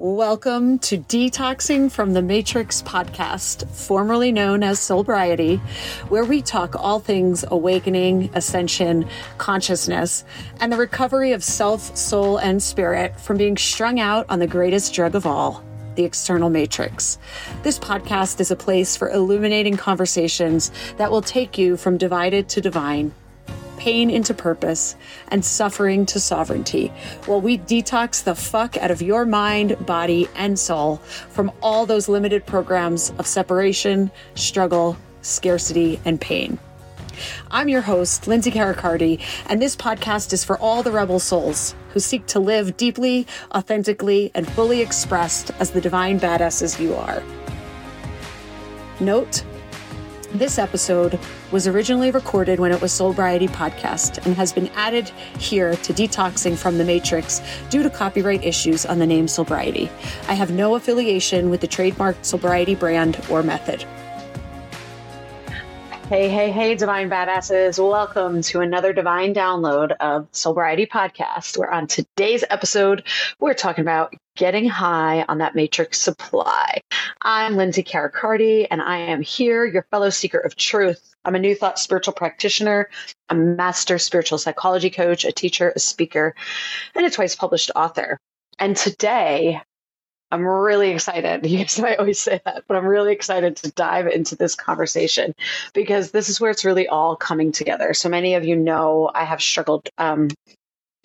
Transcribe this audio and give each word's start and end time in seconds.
Welcome 0.00 0.78
to 0.80 0.98
Detoxing 0.98 1.90
from 1.90 2.12
the 2.12 2.22
Matrix 2.22 2.82
podcast, 2.82 3.68
formerly 3.68 4.30
known 4.30 4.62
as 4.62 4.78
Sobriety, 4.78 5.56
where 6.08 6.24
we 6.24 6.40
talk 6.40 6.76
all 6.76 7.00
things 7.00 7.44
awakening, 7.48 8.30
ascension, 8.32 9.08
consciousness, 9.38 10.24
and 10.60 10.72
the 10.72 10.76
recovery 10.76 11.32
of 11.32 11.42
self, 11.42 11.96
soul, 11.96 12.36
and 12.36 12.62
spirit 12.62 13.18
from 13.18 13.38
being 13.38 13.56
strung 13.56 13.98
out 13.98 14.24
on 14.28 14.38
the 14.38 14.46
greatest 14.46 14.94
drug 14.94 15.16
of 15.16 15.26
all, 15.26 15.64
the 15.96 16.04
external 16.04 16.48
matrix. 16.48 17.18
This 17.64 17.76
podcast 17.76 18.38
is 18.38 18.52
a 18.52 18.56
place 18.56 18.96
for 18.96 19.10
illuminating 19.10 19.76
conversations 19.76 20.70
that 20.98 21.10
will 21.10 21.22
take 21.22 21.58
you 21.58 21.76
from 21.76 21.98
divided 21.98 22.48
to 22.50 22.60
divine 22.60 23.12
pain 23.78 24.10
into 24.10 24.34
purpose, 24.34 24.96
and 25.28 25.44
suffering 25.44 26.04
to 26.06 26.20
sovereignty, 26.20 26.88
while 27.26 27.40
we 27.40 27.58
detox 27.58 28.24
the 28.24 28.34
fuck 28.34 28.76
out 28.76 28.90
of 28.90 29.00
your 29.00 29.24
mind, 29.24 29.86
body, 29.86 30.28
and 30.34 30.58
soul 30.58 30.96
from 31.30 31.50
all 31.62 31.86
those 31.86 32.08
limited 32.08 32.44
programs 32.44 33.10
of 33.18 33.26
separation, 33.26 34.10
struggle, 34.34 34.96
scarcity, 35.22 36.00
and 36.04 36.20
pain. 36.20 36.58
I'm 37.50 37.68
your 37.68 37.80
host, 37.80 38.26
Lindsay 38.26 38.50
Caricardi, 38.50 39.20
and 39.46 39.60
this 39.60 39.74
podcast 39.74 40.32
is 40.32 40.44
for 40.44 40.58
all 40.58 40.82
the 40.82 40.92
rebel 40.92 41.18
souls 41.18 41.74
who 41.90 42.00
seek 42.00 42.26
to 42.26 42.38
live 42.38 42.76
deeply, 42.76 43.26
authentically, 43.54 44.30
and 44.34 44.48
fully 44.48 44.80
expressed 44.82 45.50
as 45.58 45.70
the 45.70 45.80
divine 45.80 46.20
badasses 46.20 46.78
you 46.80 46.94
are. 46.94 47.22
Note 49.00 49.44
this 50.32 50.58
episode 50.58 51.18
was 51.50 51.66
originally 51.66 52.10
recorded 52.10 52.60
when 52.60 52.72
it 52.72 52.80
was 52.80 52.92
Sobriety 52.92 53.48
podcast 53.48 54.24
and 54.26 54.34
has 54.36 54.52
been 54.52 54.68
added 54.68 55.08
here 55.38 55.74
to 55.76 55.92
Detoxing 55.92 56.56
from 56.56 56.78
the 56.78 56.84
Matrix 56.84 57.40
due 57.70 57.82
to 57.82 57.90
copyright 57.90 58.44
issues 58.44 58.84
on 58.84 58.98
the 58.98 59.06
name 59.06 59.26
Sobriety. 59.26 59.90
I 60.28 60.34
have 60.34 60.50
no 60.50 60.74
affiliation 60.74 61.50
with 61.50 61.60
the 61.60 61.68
trademarked 61.68 62.24
Sobriety 62.24 62.74
brand 62.74 63.18
or 63.30 63.42
method. 63.42 63.84
Hey, 66.08 66.30
hey, 66.30 66.50
hey, 66.50 66.74
Divine 66.74 67.10
Badasses. 67.10 67.78
Welcome 67.78 68.40
to 68.40 68.60
another 68.60 68.94
Divine 68.94 69.34
download 69.34 69.92
of 70.00 70.26
Sobriety 70.32 70.86
Podcast, 70.86 71.58
where 71.58 71.70
on 71.70 71.86
today's 71.86 72.42
episode, 72.48 73.06
we're 73.40 73.52
talking 73.52 73.82
about 73.82 74.14
getting 74.34 74.66
high 74.66 75.26
on 75.28 75.36
that 75.36 75.54
matrix 75.54 76.00
supply. 76.00 76.80
I'm 77.20 77.56
Lindsay 77.56 77.82
Caricardi, 77.82 78.66
and 78.70 78.80
I 78.80 78.96
am 78.96 79.20
here, 79.20 79.66
your 79.66 79.86
fellow 79.90 80.08
seeker 80.08 80.38
of 80.38 80.56
truth. 80.56 81.14
I'm 81.26 81.34
a 81.34 81.38
New 81.38 81.54
Thought 81.54 81.78
spiritual 81.78 82.14
practitioner, 82.14 82.88
a 83.28 83.34
master 83.34 83.98
spiritual 83.98 84.38
psychology 84.38 84.88
coach, 84.88 85.26
a 85.26 85.32
teacher, 85.32 85.74
a 85.76 85.78
speaker, 85.78 86.34
and 86.94 87.04
a 87.04 87.10
twice 87.10 87.36
published 87.36 87.70
author. 87.76 88.18
And 88.58 88.74
today, 88.74 89.60
I'm 90.30 90.46
really 90.46 90.90
excited. 90.90 91.42
Guys 91.42 91.78
I 91.80 91.94
always 91.94 92.20
say 92.20 92.40
that, 92.44 92.64
but 92.66 92.76
I'm 92.76 92.86
really 92.86 93.12
excited 93.12 93.56
to 93.56 93.70
dive 93.72 94.06
into 94.06 94.36
this 94.36 94.54
conversation 94.54 95.34
because 95.72 96.10
this 96.10 96.28
is 96.28 96.40
where 96.40 96.50
it's 96.50 96.64
really 96.64 96.88
all 96.88 97.16
coming 97.16 97.52
together. 97.52 97.94
So 97.94 98.08
many 98.08 98.34
of 98.34 98.44
you 98.44 98.56
know 98.56 99.10
I 99.14 99.24
have 99.24 99.40
struggled 99.40 99.88
um, 99.98 100.28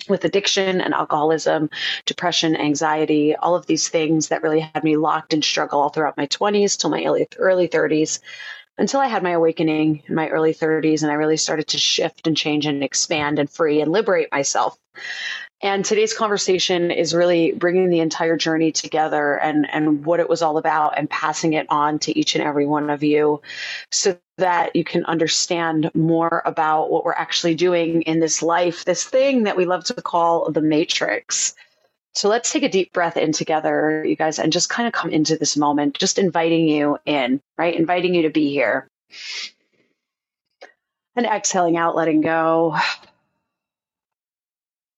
with 0.09 0.25
addiction 0.25 0.81
and 0.81 0.93
alcoholism, 0.93 1.69
depression, 2.05 2.55
anxiety, 2.55 3.35
all 3.35 3.55
of 3.55 3.65
these 3.65 3.87
things 3.87 4.27
that 4.27 4.43
really 4.43 4.59
had 4.59 4.83
me 4.83 4.97
locked 4.97 5.33
in 5.33 5.41
struggle 5.41 5.79
all 5.79 5.89
throughout 5.89 6.17
my 6.17 6.27
20s 6.27 6.77
till 6.77 6.89
my 6.89 7.03
early, 7.03 7.27
early 7.37 7.67
30s 7.67 8.19
until 8.77 8.99
I 8.99 9.07
had 9.07 9.23
my 9.23 9.31
awakening 9.31 10.03
in 10.07 10.15
my 10.15 10.29
early 10.29 10.53
30s 10.53 11.03
and 11.03 11.11
I 11.11 11.15
really 11.15 11.37
started 11.37 11.67
to 11.69 11.77
shift 11.77 12.27
and 12.27 12.35
change 12.35 12.65
and 12.65 12.83
expand 12.83 13.39
and 13.39 13.49
free 13.49 13.81
and 13.81 13.91
liberate 13.91 14.31
myself. 14.31 14.77
And 15.63 15.85
today's 15.85 16.13
conversation 16.13 16.91
is 16.91 17.15
really 17.15 17.53
bringing 17.53 17.89
the 17.89 18.01
entire 18.01 18.35
journey 18.35 18.73
together 18.73 19.39
and, 19.39 19.65
and 19.73 20.05
what 20.05 20.19
it 20.19 20.27
was 20.27 20.41
all 20.41 20.57
about 20.57 20.97
and 20.97 21.09
passing 21.09 21.53
it 21.53 21.65
on 21.69 21.99
to 21.99 22.19
each 22.19 22.35
and 22.35 22.43
every 22.43 22.65
one 22.65 22.89
of 22.89 23.01
you 23.01 23.41
so 23.89 24.17
that 24.37 24.75
you 24.75 24.83
can 24.83 25.05
understand 25.05 25.89
more 25.93 26.41
about 26.45 26.91
what 26.91 27.05
we're 27.05 27.13
actually 27.13 27.55
doing 27.55 28.01
in 28.01 28.19
this 28.19 28.43
life, 28.43 28.83
this 28.83 29.05
thing 29.05 29.43
that 29.43 29.55
we 29.55 29.63
love 29.63 29.85
to 29.85 29.93
call 29.93 30.51
the 30.51 30.59
matrix. 30.59 31.55
So 32.13 32.27
let's 32.27 32.51
take 32.51 32.63
a 32.63 32.69
deep 32.69 32.91
breath 32.91 33.15
in 33.15 33.31
together, 33.31 34.03
you 34.05 34.17
guys, 34.17 34.39
and 34.39 34.51
just 34.51 34.67
kind 34.67 34.85
of 34.85 34.91
come 34.91 35.11
into 35.11 35.37
this 35.37 35.55
moment, 35.55 35.97
just 35.97 36.19
inviting 36.19 36.67
you 36.67 36.97
in, 37.05 37.39
right? 37.57 37.73
Inviting 37.73 38.13
you 38.13 38.23
to 38.23 38.29
be 38.29 38.49
here. 38.49 38.85
And 41.15 41.25
exhaling 41.25 41.77
out, 41.77 41.95
letting 41.95 42.19
go 42.19 42.75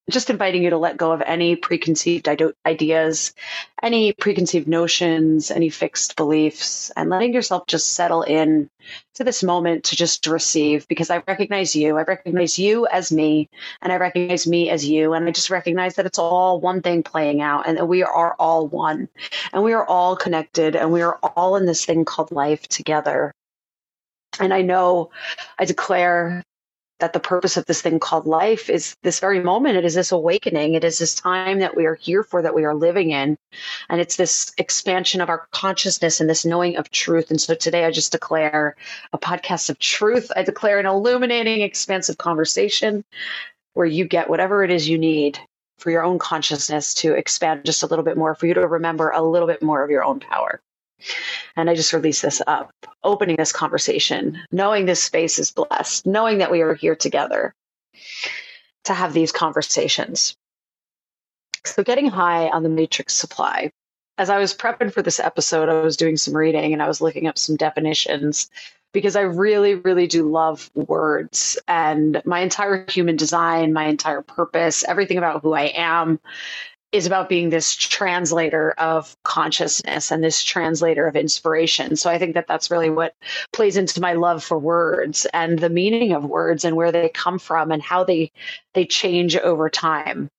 just 0.10 0.30
inviting 0.30 0.64
you 0.64 0.70
to 0.70 0.78
let 0.78 0.98
go 0.98 1.12
of 1.12 1.24
any 1.26 1.56
preconceived 1.56 2.28
ideas, 2.66 3.34
any 3.82 4.14
preconceived 4.14 4.68
notions, 4.68 5.50
any 5.50 5.70
fixed 5.70 6.16
beliefs, 6.16 6.92
and 6.96 7.10
letting 7.10 7.34
yourself 7.34 7.66
just 7.66 7.94
settle 7.94 8.22
in 8.22 8.70
to 9.16 9.24
this 9.24 9.42
moment 9.42 9.86
to 9.86 9.96
just 9.96 10.28
receive 10.28 10.88
because 10.88 11.10
I 11.10 11.24
recognize 11.28 11.76
you. 11.76 11.98
I 11.98 12.04
recognize 12.04 12.60
you 12.60 12.86
as 12.86 13.12
me, 13.12 13.50
and 13.82 13.92
I 13.92 13.98
recognize 13.98 14.46
me 14.46 14.70
as 14.70 14.88
you. 14.88 15.14
And 15.14 15.28
I 15.28 15.32
just 15.32 15.50
recognize 15.50 15.96
that 15.96 16.06
it's 16.06 16.20
all 16.20 16.60
one 16.60 16.84
thing 16.84 17.02
playing 17.02 17.42
out 17.42 17.68
and 17.68 17.78
that 17.78 17.88
we 17.88 18.04
are 18.04 18.36
all 18.38 18.68
one 18.68 19.10
and 19.54 19.64
we 19.64 19.74
are 19.74 19.86
all 19.86 20.16
connected 20.16 20.76
and 20.76 20.92
we 20.92 21.02
are 21.02 21.18
all 21.36 21.56
in 21.56 21.66
this 21.66 21.84
thing 21.84 22.06
called 22.06 22.32
life 22.32 22.68
together. 22.68 23.34
And 24.40 24.54
I 24.54 24.62
know 24.62 25.10
I 25.58 25.66
declare 25.66 26.44
that 27.06 27.14
the 27.14 27.20
purpose 27.20 27.56
of 27.56 27.68
this 27.68 27.84
thing 27.84 28.00
called 28.00 28.26
life 28.26 28.68
is 28.68 28.96
this 29.04 29.20
very 29.20 29.40
moment. 29.40 29.78
It 29.78 29.86
is 29.86 29.94
this 29.94 30.12
awakening. 30.12 30.74
It 30.74 30.84
is 30.84 30.98
this 30.98 31.14
time 31.14 31.60
that 31.60 31.78
we 31.78 31.86
are 31.86 31.94
here 31.94 32.24
for, 32.24 32.42
that 32.42 32.56
we 32.56 32.64
are 32.66 32.74
living 32.74 33.12
in. 33.12 33.38
And 33.90 34.02
it's 34.02 34.16
this 34.16 34.52
expansion 34.58 35.22
of 35.22 35.30
our 35.30 35.46
consciousness 35.52 36.20
and 36.20 36.28
this 36.28 36.46
knowing 36.46 36.78
of 36.78 36.90
truth. 36.90 37.30
And 37.30 37.40
so 37.40 37.54
today 37.54 37.86
I 37.86 37.92
just 37.92 38.12
declare 38.12 38.76
a 39.14 39.20
podcast 39.20 39.70
of 39.70 39.78
truth. 39.78 40.32
I 40.36 40.42
declare 40.42 40.80
an 40.80 40.88
illuminating, 40.88 41.62
expansive 41.62 42.18
conversation 42.18 43.06
where 43.76 43.86
you 43.86 44.06
get 44.06 44.28
whatever 44.28 44.64
it 44.64 44.72
is 44.72 44.90
you 44.90 44.98
need 44.98 45.38
for 45.78 45.92
your 45.92 46.04
own 46.04 46.18
consciousness 46.18 46.96
to 46.96 47.14
expand 47.14 47.66
just 47.66 47.84
a 47.84 47.88
little 47.88 48.04
bit 48.04 48.18
more, 48.18 48.34
for 48.34 48.48
you 48.48 48.56
to 48.56 48.68
remember 48.68 49.12
a 49.12 49.22
little 49.22 49.48
bit 49.48 49.62
more 49.62 49.84
of 49.84 49.92
your 49.92 50.04
own 50.04 50.20
power. 50.20 50.60
And 51.56 51.70
I 51.70 51.76
just 51.76 51.94
release 51.94 52.22
this 52.22 52.42
up, 52.48 52.72
opening 53.04 53.36
this 53.38 53.52
conversation, 53.52 54.40
knowing 54.52 54.86
this 54.86 55.04
space 55.04 55.40
is 55.40 55.52
blessed, 55.52 56.06
knowing 56.06 56.40
that 56.40 56.52
we 56.52 56.62
are 56.62 56.74
here 56.74 56.96
together 56.96 57.54
to 58.86 58.94
have 58.94 59.14
these 59.14 59.32
conversations. 59.32 60.36
So, 61.66 61.84
getting 61.84 62.08
high 62.08 62.50
on 62.50 62.64
the 62.64 62.70
matrix 62.70 63.14
supply. 63.14 63.72
As 64.18 64.30
I 64.30 64.38
was 64.38 64.54
prepping 64.54 64.94
for 64.94 65.02
this 65.02 65.20
episode, 65.20 65.68
I 65.68 65.82
was 65.82 65.98
doing 65.98 66.16
some 66.16 66.36
reading 66.36 66.72
and 66.72 66.82
I 66.82 66.88
was 66.88 67.02
looking 67.02 67.28
up 67.28 67.38
some 67.38 67.58
definitions 67.58 68.50
because 68.94 69.18
I 69.18 69.22
really, 69.22 69.76
really 69.76 70.08
do 70.08 70.32
love 70.32 70.72
words 70.74 71.60
and 71.68 72.22
my 72.24 72.40
entire 72.40 72.86
human 72.88 73.18
design, 73.18 73.74
my 73.74 73.88
entire 73.88 74.22
purpose, 74.22 74.86
everything 74.86 75.18
about 75.18 75.42
who 75.42 75.52
I 75.54 75.64
am 75.76 76.22
is 76.96 77.06
about 77.06 77.28
being 77.28 77.50
this 77.50 77.76
translator 77.76 78.72
of 78.78 79.16
consciousness 79.24 80.12
and 80.12 80.24
this 80.24 80.42
translator 80.42 81.08
of 81.08 81.16
inspiration. 81.16 81.96
So 81.96 82.10
I 82.10 82.18
think 82.18 82.36
that 82.36 82.48
that's 82.48 82.72
really 82.72 82.90
what 82.90 83.16
plays 83.52 83.76
into 83.76 84.00
my 84.00 84.14
love 84.14 84.44
for 84.44 84.58
words 84.58 85.26
and 85.34 85.60
the 85.60 85.70
meaning 85.70 86.14
of 86.14 86.24
words 86.24 86.64
and 86.64 86.76
where 86.76 86.92
they 86.92 87.10
come 87.10 87.38
from 87.38 87.72
and 87.72 87.82
how 87.82 88.04
they 88.06 88.32
they 88.74 88.86
change 88.86 89.36
over 89.36 89.70
time. 89.70 90.30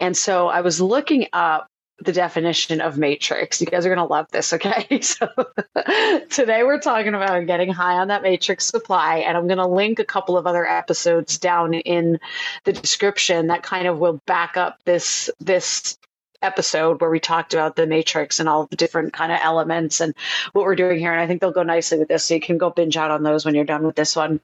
And 0.00 0.16
so 0.16 0.48
I 0.48 0.60
was 0.60 0.80
looking 0.80 1.26
up 1.32 1.66
the 2.00 2.12
definition 2.12 2.80
of 2.80 2.96
matrix. 2.96 3.60
You 3.60 3.66
guys 3.66 3.84
are 3.84 3.94
going 3.94 4.06
to 4.06 4.12
love 4.12 4.30
this, 4.30 4.52
okay? 4.52 5.00
So 5.08 5.28
today 6.30 6.62
we're 6.62 6.80
talking 6.80 7.14
about 7.14 7.46
getting 7.46 7.72
high 7.72 7.94
on 7.94 8.08
that 8.08 8.22
matrix 8.22 8.66
supply, 8.66 9.18
and 9.18 9.36
I'm 9.36 9.46
going 9.46 9.58
to 9.58 9.66
link 9.66 9.98
a 9.98 10.04
couple 10.04 10.36
of 10.36 10.46
other 10.46 10.66
episodes 10.66 11.38
down 11.38 11.74
in 11.74 12.18
the 12.64 12.72
description 12.72 13.48
that 13.48 13.62
kind 13.62 13.86
of 13.86 13.98
will 13.98 14.20
back 14.26 14.56
up 14.56 14.78
this 14.84 15.30
this 15.40 15.98
episode 16.42 17.00
where 17.00 17.10
we 17.10 17.18
talked 17.18 17.52
about 17.52 17.74
the 17.74 17.86
matrix 17.86 18.38
and 18.38 18.48
all 18.48 18.66
the 18.66 18.76
different 18.76 19.12
kind 19.12 19.32
of 19.32 19.40
elements 19.42 20.00
and 20.00 20.14
what 20.52 20.64
we're 20.64 20.76
doing 20.76 20.96
here 20.96 21.10
and 21.10 21.20
i 21.20 21.26
think 21.26 21.40
they'll 21.40 21.50
go 21.50 21.64
nicely 21.64 21.98
with 21.98 22.06
this 22.06 22.22
so 22.22 22.34
you 22.34 22.40
can 22.40 22.58
go 22.58 22.70
binge 22.70 22.96
out 22.96 23.10
on 23.10 23.24
those 23.24 23.44
when 23.44 23.56
you're 23.56 23.64
done 23.64 23.84
with 23.84 23.96
this 23.96 24.14
one 24.14 24.40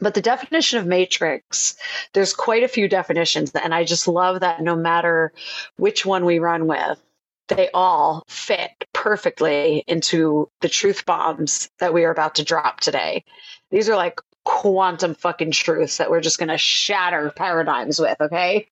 but 0.00 0.14
the 0.14 0.22
definition 0.22 0.78
of 0.78 0.86
matrix, 0.86 1.76
there's 2.12 2.34
quite 2.34 2.62
a 2.62 2.68
few 2.68 2.88
definitions. 2.88 3.52
And 3.52 3.74
I 3.74 3.84
just 3.84 4.08
love 4.08 4.40
that 4.40 4.62
no 4.62 4.76
matter 4.76 5.32
which 5.76 6.04
one 6.04 6.24
we 6.24 6.38
run 6.38 6.66
with, 6.66 7.00
they 7.48 7.70
all 7.72 8.24
fit 8.28 8.70
perfectly 8.92 9.84
into 9.86 10.50
the 10.60 10.68
truth 10.68 11.06
bombs 11.06 11.70
that 11.78 11.94
we 11.94 12.04
are 12.04 12.10
about 12.10 12.36
to 12.36 12.44
drop 12.44 12.80
today. 12.80 13.24
These 13.70 13.88
are 13.88 13.96
like 13.96 14.20
quantum 14.44 15.14
fucking 15.14 15.50
truths 15.50 15.98
that 15.98 16.10
we're 16.10 16.20
just 16.20 16.38
going 16.38 16.48
to 16.48 16.58
shatter 16.58 17.32
paradigms 17.34 17.98
with, 17.98 18.20
okay? 18.20 18.68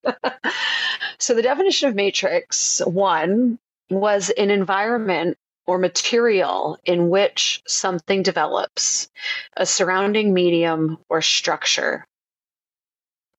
so 1.19 1.35
the 1.35 1.43
definition 1.43 1.88
of 1.88 1.94
matrix, 1.94 2.81
one, 2.85 3.59
was 3.91 4.31
an 4.31 4.50
environment 4.50 5.37
or 5.66 5.78
material 5.78 6.78
in 6.84 7.08
which 7.08 7.62
something 7.66 8.22
develops, 8.22 9.08
a 9.56 9.66
surrounding 9.66 10.34
medium 10.34 10.99
or 11.08 11.22
structure. 11.22 12.06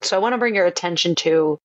So 0.02 0.16
I 0.16 0.20
want 0.20 0.34
to 0.34 0.38
bring 0.38 0.56
your 0.56 0.66
attention 0.66 1.16
to 1.16 1.60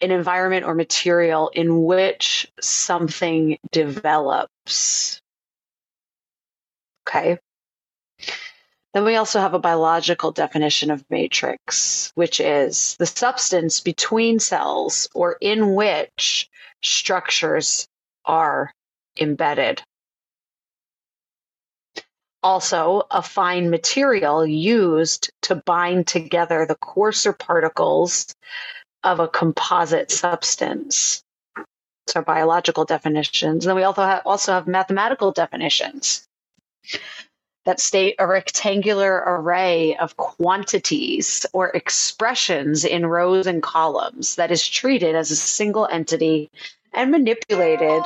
an 0.00 0.10
environment 0.10 0.64
or 0.64 0.74
material 0.74 1.50
in 1.54 1.84
which 1.84 2.46
something 2.60 3.58
develops. 3.72 5.20
Okay. 7.08 7.38
Then 8.94 9.04
we 9.04 9.16
also 9.16 9.40
have 9.40 9.54
a 9.54 9.58
biological 9.58 10.32
definition 10.32 10.90
of 10.90 11.04
matrix, 11.10 12.12
which 12.14 12.40
is 12.40 12.96
the 12.98 13.06
substance 13.06 13.80
between 13.80 14.38
cells 14.38 15.08
or 15.14 15.36
in 15.40 15.74
which 15.74 16.48
structures 16.82 17.86
are 18.24 18.72
embedded. 19.20 19.82
Also, 22.42 23.02
a 23.10 23.20
fine 23.20 23.68
material 23.68 24.46
used 24.46 25.30
to 25.42 25.56
bind 25.56 26.06
together 26.06 26.64
the 26.64 26.76
coarser 26.76 27.32
particles 27.32 28.34
of 29.02 29.20
a 29.20 29.28
composite 29.28 30.10
substance. 30.10 31.22
So 32.08 32.22
biological 32.22 32.84
definitions. 32.84 33.64
And 33.64 33.70
then 33.70 33.76
we 33.76 33.82
also 33.82 34.02
have, 34.02 34.22
also 34.24 34.52
have 34.52 34.66
mathematical 34.66 35.32
definitions 35.32 36.26
that 37.68 37.80
state 37.80 38.14
a 38.18 38.26
rectangular 38.26 39.22
array 39.26 39.94
of 39.96 40.16
quantities 40.16 41.44
or 41.52 41.68
expressions 41.68 42.84
in 42.84 43.04
rows 43.04 43.46
and 43.46 43.62
columns 43.62 44.36
that 44.36 44.50
is 44.50 44.66
treated 44.66 45.14
as 45.14 45.30
a 45.30 45.36
single 45.36 45.86
entity 45.86 46.48
and 46.94 47.10
manipulated 47.10 48.02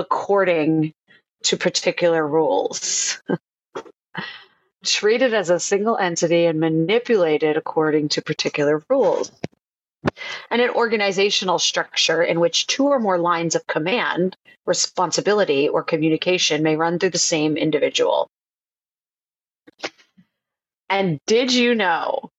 according 0.00 0.92
to 1.44 1.56
particular 1.56 2.26
rules. 2.26 3.20
treated 4.82 5.34
as 5.34 5.50
a 5.50 5.60
single 5.60 5.98
entity 5.98 6.46
and 6.46 6.58
manipulated 6.58 7.56
according 7.56 8.08
to 8.08 8.22
particular 8.22 8.82
rules 8.88 9.30
and 10.50 10.62
an 10.62 10.70
organizational 10.70 11.58
structure 11.58 12.22
in 12.22 12.40
which 12.40 12.66
two 12.66 12.86
or 12.86 12.98
more 12.98 13.18
lines 13.18 13.54
of 13.54 13.66
command, 13.66 14.36
responsibility, 14.66 15.68
or 15.68 15.82
communication 15.82 16.62
may 16.62 16.76
run 16.76 16.98
through 16.98 17.10
the 17.10 17.18
same 17.18 17.58
individual. 17.58 18.28
And 20.88 21.20
did 21.26 21.52
you 21.52 21.74
know 21.74 22.30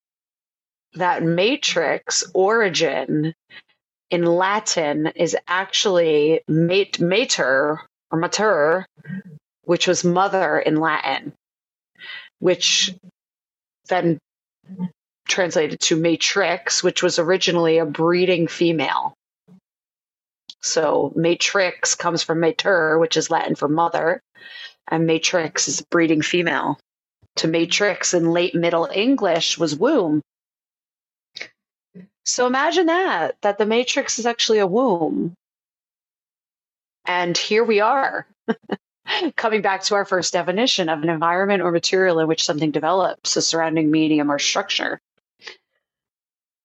that 0.96 1.24
matrix 1.24 2.24
origin 2.34 3.34
in 4.12 4.26
Latin 4.26 5.08
is 5.16 5.38
actually 5.48 6.42
mat- 6.48 7.00
mater 7.00 7.82
or 8.12 8.20
mater, 8.20 8.86
which 9.64 9.88
was 9.88 10.04
mother 10.04 10.60
in 10.60 10.76
Latin, 10.76 11.34
which 12.40 12.94
then 13.88 14.20
translated 15.28 15.80
to 15.80 15.96
matrix, 15.96 16.84
which 16.84 17.02
was 17.02 17.20
originally 17.20 17.78
a 17.78 17.86
breeding 17.86 18.48
female. 18.48 19.14
So 20.62 21.14
matrix 21.16 21.96
comes 21.96 22.24
from 22.24 22.42
mater, 22.42 23.00
which 23.00 23.18
is 23.18 23.32
Latin 23.32 23.56
for 23.56 23.68
mother, 23.68 24.22
and 24.88 25.08
matrix 25.08 25.68
is 25.68 25.82
breeding 25.90 26.22
female. 26.22 26.78
To 27.38 27.48
matrix 27.48 28.14
in 28.14 28.32
late 28.32 28.54
Middle 28.54 28.90
English 28.94 29.58
was 29.58 29.76
womb. 29.76 30.22
So 32.32 32.48
imagine 32.48 32.86
that, 32.86 33.36
that 33.42 33.58
the 33.58 33.66
matrix 33.66 34.18
is 34.18 34.26
actually 34.26 34.60
a 34.60 34.66
womb. 34.66 35.34
And 37.04 37.38
here 37.38 37.66
we 37.66 37.82
are, 37.82 38.26
coming 39.36 39.62
back 39.62 39.84
to 39.84 39.96
our 39.96 40.06
first 40.06 40.32
definition 40.32 40.88
of 40.88 41.04
an 41.04 41.10
environment 41.10 41.62
or 41.62 41.72
material 41.72 42.20
in 42.20 42.30
which 42.30 42.46
something 42.46 42.72
develops, 42.72 43.36
a 43.36 43.42
surrounding 43.42 43.92
medium 43.92 44.32
or 44.32 44.40
structure. 44.40 45.02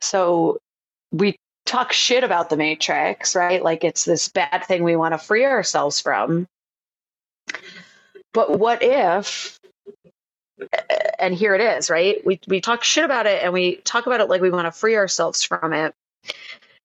So 0.01 0.59
we 1.11 1.35
talk 1.65 1.93
shit 1.93 2.23
about 2.23 2.49
the 2.49 2.57
matrix, 2.57 3.35
right? 3.35 3.61
Like 3.61 3.83
it's 3.83 4.05
this 4.05 4.29
bad 4.29 4.67
thing 4.67 4.85
we 4.85 4.95
want 4.95 5.15
to 5.15 5.19
free 5.19 5.45
ourselves 5.45 6.01
from. 6.01 6.47
But 8.33 8.57
what 8.57 8.85
if 8.85 9.56
and 11.19 11.35
here 11.35 11.55
it 11.55 11.61
is, 11.61 11.91
right? 11.91 12.25
We 12.25 12.41
we 12.49 12.61
talk 12.61 12.85
shit 12.85 13.05
about 13.05 13.27
it 13.27 13.43
and 13.43 13.53
we 13.53 13.77
talk 13.77 14.07
about 14.07 14.21
it 14.21 14.29
like 14.29 14.41
we 14.41 14.51
want 14.51 14.67
to 14.67 14.73
free 14.73 14.97
ourselves 14.97 15.43
from 15.43 15.73
it 15.73 15.95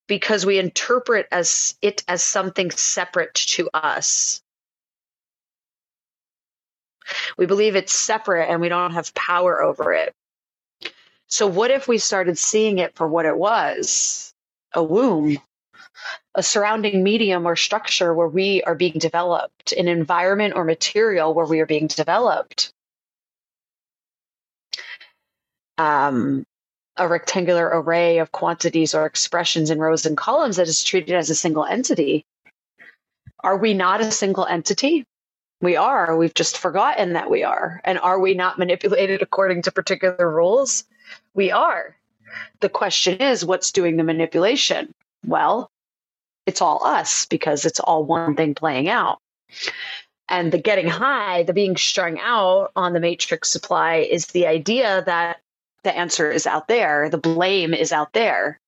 because 0.07 0.45
we 0.45 0.59
interpret 0.59 1.27
as 1.31 1.75
it 1.81 2.03
as 2.07 2.23
something 2.23 2.71
separate 2.71 3.33
to 3.33 3.69
us. 3.73 4.41
We 7.38 7.45
believe 7.45 7.75
it's 7.75 7.94
separate 7.94 8.50
and 8.50 8.62
we 8.62 8.69
don't 8.69 8.94
have 8.94 9.13
power 9.13 9.62
over 9.62 9.94
it. 9.94 10.13
So, 11.27 11.47
what 11.47 11.71
if 11.71 11.88
we 11.88 11.97
started 11.97 12.38
seeing 12.38 12.77
it 12.79 12.95
for 12.95 13.07
what 13.07 13.25
it 13.25 13.38
was 13.38 14.33
a 14.73 14.83
womb, 14.83 15.38
a 16.35 16.44
surrounding 16.44 17.03
medium 17.03 17.45
or 17.45 17.56
structure 17.56 18.13
where 18.13 18.27
we 18.27 18.63
are 18.63 18.75
being 18.75 19.00
developed, 19.00 19.71
an 19.73 19.88
environment 19.88 20.56
or 20.56 20.63
material 20.63 21.33
where 21.33 21.45
we 21.45 21.59
are 21.62 21.65
being 21.65 21.88
developed? 21.88 22.73
Um, 25.77 26.45
a 26.97 27.07
rectangular 27.07 27.68
array 27.68 28.19
of 28.19 28.31
quantities 28.31 28.94
or 28.94 29.06
expressions 29.06 29.69
in 29.69 29.79
rows 29.79 30.06
and 30.06 30.18
columns 30.18 30.57
that 30.57 30.68
is 30.68 30.83
treated 30.83 31.15
as 31.15 31.29
a 31.29 31.35
single 31.35 31.65
entity. 31.65 32.25
Are 33.44 33.57
we 33.57 33.73
not 33.73 34.01
a 34.01 34.12
single 34.12 34.45
entity? 34.45 35.06
We 35.62 35.75
are. 35.75 36.18
We've 36.18 36.33
just 36.33 36.57
forgotten 36.57 37.13
that 37.13 37.29
we 37.29 37.44
are. 37.44 37.81
And 37.83 38.00
are 38.00 38.19
we 38.19 38.33
not 38.33 38.59
manipulated 38.59 39.21
according 39.21 39.63
to 39.63 39.71
particular 39.71 40.29
rules? 40.29 40.83
We 41.33 41.51
are. 41.51 41.95
The 42.59 42.69
question 42.69 43.19
is, 43.19 43.45
what's 43.45 43.71
doing 43.71 43.97
the 43.97 44.03
manipulation? 44.03 44.94
Well, 45.25 45.71
it's 46.45 46.62
all 46.62 46.83
us 46.85 47.25
because 47.25 47.65
it's 47.65 47.79
all 47.79 48.03
one 48.03 48.35
thing 48.35 48.56
playing 48.56 48.89
out. 48.89 49.19
And 50.27 50.51
the 50.51 50.57
getting 50.57 50.88
high, 50.88 51.44
the 51.44 51.53
being 51.53 51.77
strung 51.77 52.19
out 52.19 52.71
on 52.75 52.94
the 52.94 53.00
matrix 53.00 53.50
supply 53.50 53.97
is 53.97 54.27
the 54.27 54.47
idea 54.47 55.03
that 55.06 55.41
the 55.83 55.95
answer 55.95 56.31
is 56.31 56.48
out 56.48 56.68
there, 56.68 57.10
the 57.10 57.18
blame 57.18 57.74
is 57.74 57.92
out 57.92 58.13
there, 58.13 58.60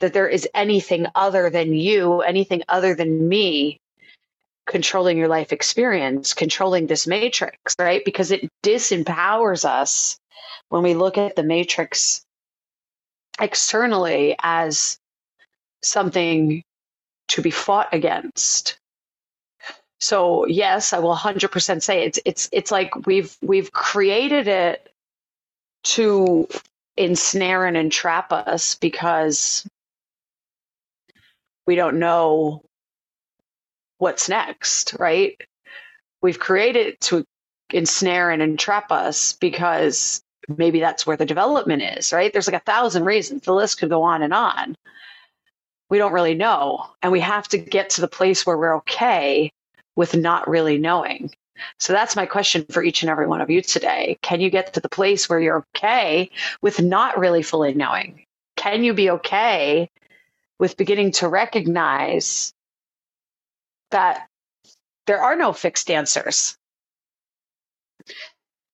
that 0.00 0.12
there 0.12 0.28
is 0.28 0.48
anything 0.54 1.06
other 1.14 1.50
than 1.50 1.74
you, 1.74 2.20
anything 2.20 2.62
other 2.68 2.94
than 2.94 3.28
me 3.28 3.78
controlling 4.66 5.18
your 5.18 5.28
life 5.28 5.52
experience, 5.52 6.34
controlling 6.34 6.86
this 6.86 7.06
matrix, 7.06 7.74
right? 7.78 8.04
Because 8.04 8.30
it 8.30 8.48
disempowers 8.62 9.64
us 9.64 10.18
when 10.68 10.82
we 10.82 10.94
look 10.94 11.18
at 11.18 11.36
the 11.36 11.42
matrix 11.42 12.22
externally 13.40 14.36
as 14.42 14.98
something 15.82 16.62
to 17.28 17.42
be 17.42 17.50
fought 17.50 17.88
against. 17.92 18.78
So 20.00 20.46
yes, 20.46 20.92
I 20.92 20.98
will 20.98 21.14
100% 21.14 21.82
say 21.82 22.04
it's 22.04 22.18
it's 22.24 22.48
it's 22.52 22.70
like 22.70 23.06
we've 23.06 23.36
we've 23.40 23.72
created 23.72 24.48
it 24.48 24.91
to 25.84 26.48
ensnare 26.96 27.66
and 27.66 27.76
entrap 27.76 28.32
us 28.32 28.74
because 28.76 29.66
we 31.66 31.74
don't 31.74 31.98
know 31.98 32.62
what's 33.98 34.28
next, 34.28 34.96
right? 34.98 35.40
We've 36.20 36.38
created 36.38 37.00
to 37.02 37.24
ensnare 37.70 38.30
and 38.30 38.42
entrap 38.42 38.92
us 38.92 39.34
because 39.34 40.22
maybe 40.48 40.80
that's 40.80 41.06
where 41.06 41.16
the 41.16 41.26
development 41.26 41.82
is, 41.82 42.12
right? 42.12 42.32
There's 42.32 42.48
like 42.48 42.60
a 42.60 42.64
thousand 42.64 43.04
reasons. 43.04 43.42
The 43.42 43.54
list 43.54 43.78
could 43.78 43.90
go 43.90 44.02
on 44.02 44.22
and 44.22 44.34
on. 44.34 44.76
We 45.88 45.98
don't 45.98 46.12
really 46.12 46.34
know. 46.34 46.86
And 47.02 47.12
we 47.12 47.20
have 47.20 47.48
to 47.48 47.58
get 47.58 47.90
to 47.90 48.00
the 48.00 48.08
place 48.08 48.44
where 48.44 48.56
we're 48.56 48.76
okay 48.78 49.52
with 49.94 50.16
not 50.16 50.48
really 50.48 50.78
knowing. 50.78 51.30
So 51.78 51.92
that's 51.92 52.16
my 52.16 52.26
question 52.26 52.64
for 52.70 52.82
each 52.82 53.02
and 53.02 53.10
every 53.10 53.26
one 53.26 53.40
of 53.40 53.50
you 53.50 53.62
today. 53.62 54.18
Can 54.22 54.40
you 54.40 54.50
get 54.50 54.74
to 54.74 54.80
the 54.80 54.88
place 54.88 55.28
where 55.28 55.40
you're 55.40 55.64
okay 55.76 56.30
with 56.60 56.80
not 56.80 57.18
really 57.18 57.42
fully 57.42 57.74
knowing? 57.74 58.24
Can 58.56 58.84
you 58.84 58.94
be 58.94 59.10
okay 59.10 59.90
with 60.58 60.76
beginning 60.76 61.12
to 61.12 61.28
recognize 61.28 62.54
that 63.90 64.28
there 65.06 65.22
are 65.22 65.36
no 65.36 65.52
fixed 65.52 65.90
answers? 65.90 66.56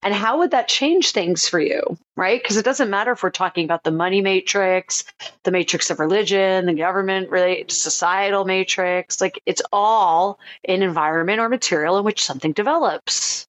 And 0.02 0.14
how 0.14 0.38
would 0.38 0.52
that 0.52 0.68
change 0.68 1.10
things 1.10 1.48
for 1.48 1.58
you, 1.58 1.98
right? 2.16 2.40
Because 2.40 2.56
it 2.56 2.64
doesn't 2.64 2.90
matter 2.90 3.12
if 3.12 3.22
we're 3.22 3.30
talking 3.30 3.64
about 3.64 3.82
the 3.82 3.90
money 3.90 4.20
matrix, 4.20 5.04
the 5.42 5.50
matrix 5.50 5.90
of 5.90 5.98
religion, 5.98 6.66
the 6.66 6.74
government, 6.74 7.30
really, 7.30 7.64
societal 7.68 8.44
matrix. 8.44 9.20
Like 9.20 9.42
it's 9.44 9.62
all 9.72 10.38
an 10.64 10.82
environment 10.82 11.40
or 11.40 11.48
material 11.48 11.98
in 11.98 12.04
which 12.04 12.24
something 12.24 12.52
develops. 12.52 13.48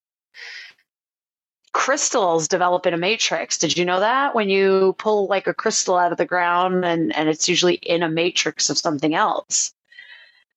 Crystals 1.72 2.48
develop 2.48 2.88
in 2.88 2.96
a 2.96 2.98
matrix. 2.98 3.60
Did 3.60 3.77
you 3.77 3.86
know 3.86 4.00
that? 4.00 4.34
When 4.34 4.50
you 4.50 4.96
pull 4.98 5.27
like 5.27 5.46
a 5.46 5.53
crystal 5.53 5.98
out 5.98 6.12
of 6.12 6.18
the 6.18 6.25
ground 6.25 6.84
and, 6.84 7.15
and 7.15 7.29
it's 7.29 7.48
usually 7.48 7.75
in 7.75 8.01
a 8.01 8.10
matrix 8.10 8.72
of 8.72 8.77
something 8.79 9.13
else. 9.13 9.72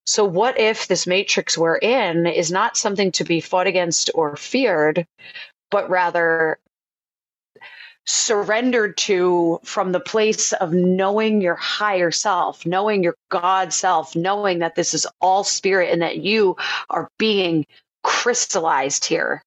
So, 0.05 0.25
what 0.25 0.59
if 0.59 0.87
this 0.87 1.07
matrix 1.07 1.57
we're 1.57 1.77
in 1.77 2.25
is 2.25 2.51
not 2.51 2.75
something 2.75 3.11
to 3.13 3.23
be 3.23 3.39
fought 3.39 3.67
against 3.67 4.09
or 4.13 4.35
feared, 4.35 5.07
but 5.73 5.89
rather 5.89 6.59
surrendered 8.05 8.95
to 8.95 9.59
from 9.63 9.91
the 9.91 9.99
place 9.99 10.53
of 10.53 10.71
knowing 10.71 11.41
your 11.41 11.55
higher 11.55 12.11
self, 12.11 12.63
knowing 12.63 13.01
your 13.01 13.15
God 13.29 13.73
self, 13.73 14.15
knowing 14.15 14.59
that 14.59 14.75
this 14.75 14.93
is 14.93 15.07
all 15.19 15.43
spirit 15.43 15.91
and 15.91 16.01
that 16.03 16.17
you 16.17 16.55
are 16.91 17.09
being 17.17 17.65
crystallized 18.03 19.05
here. 19.05 19.43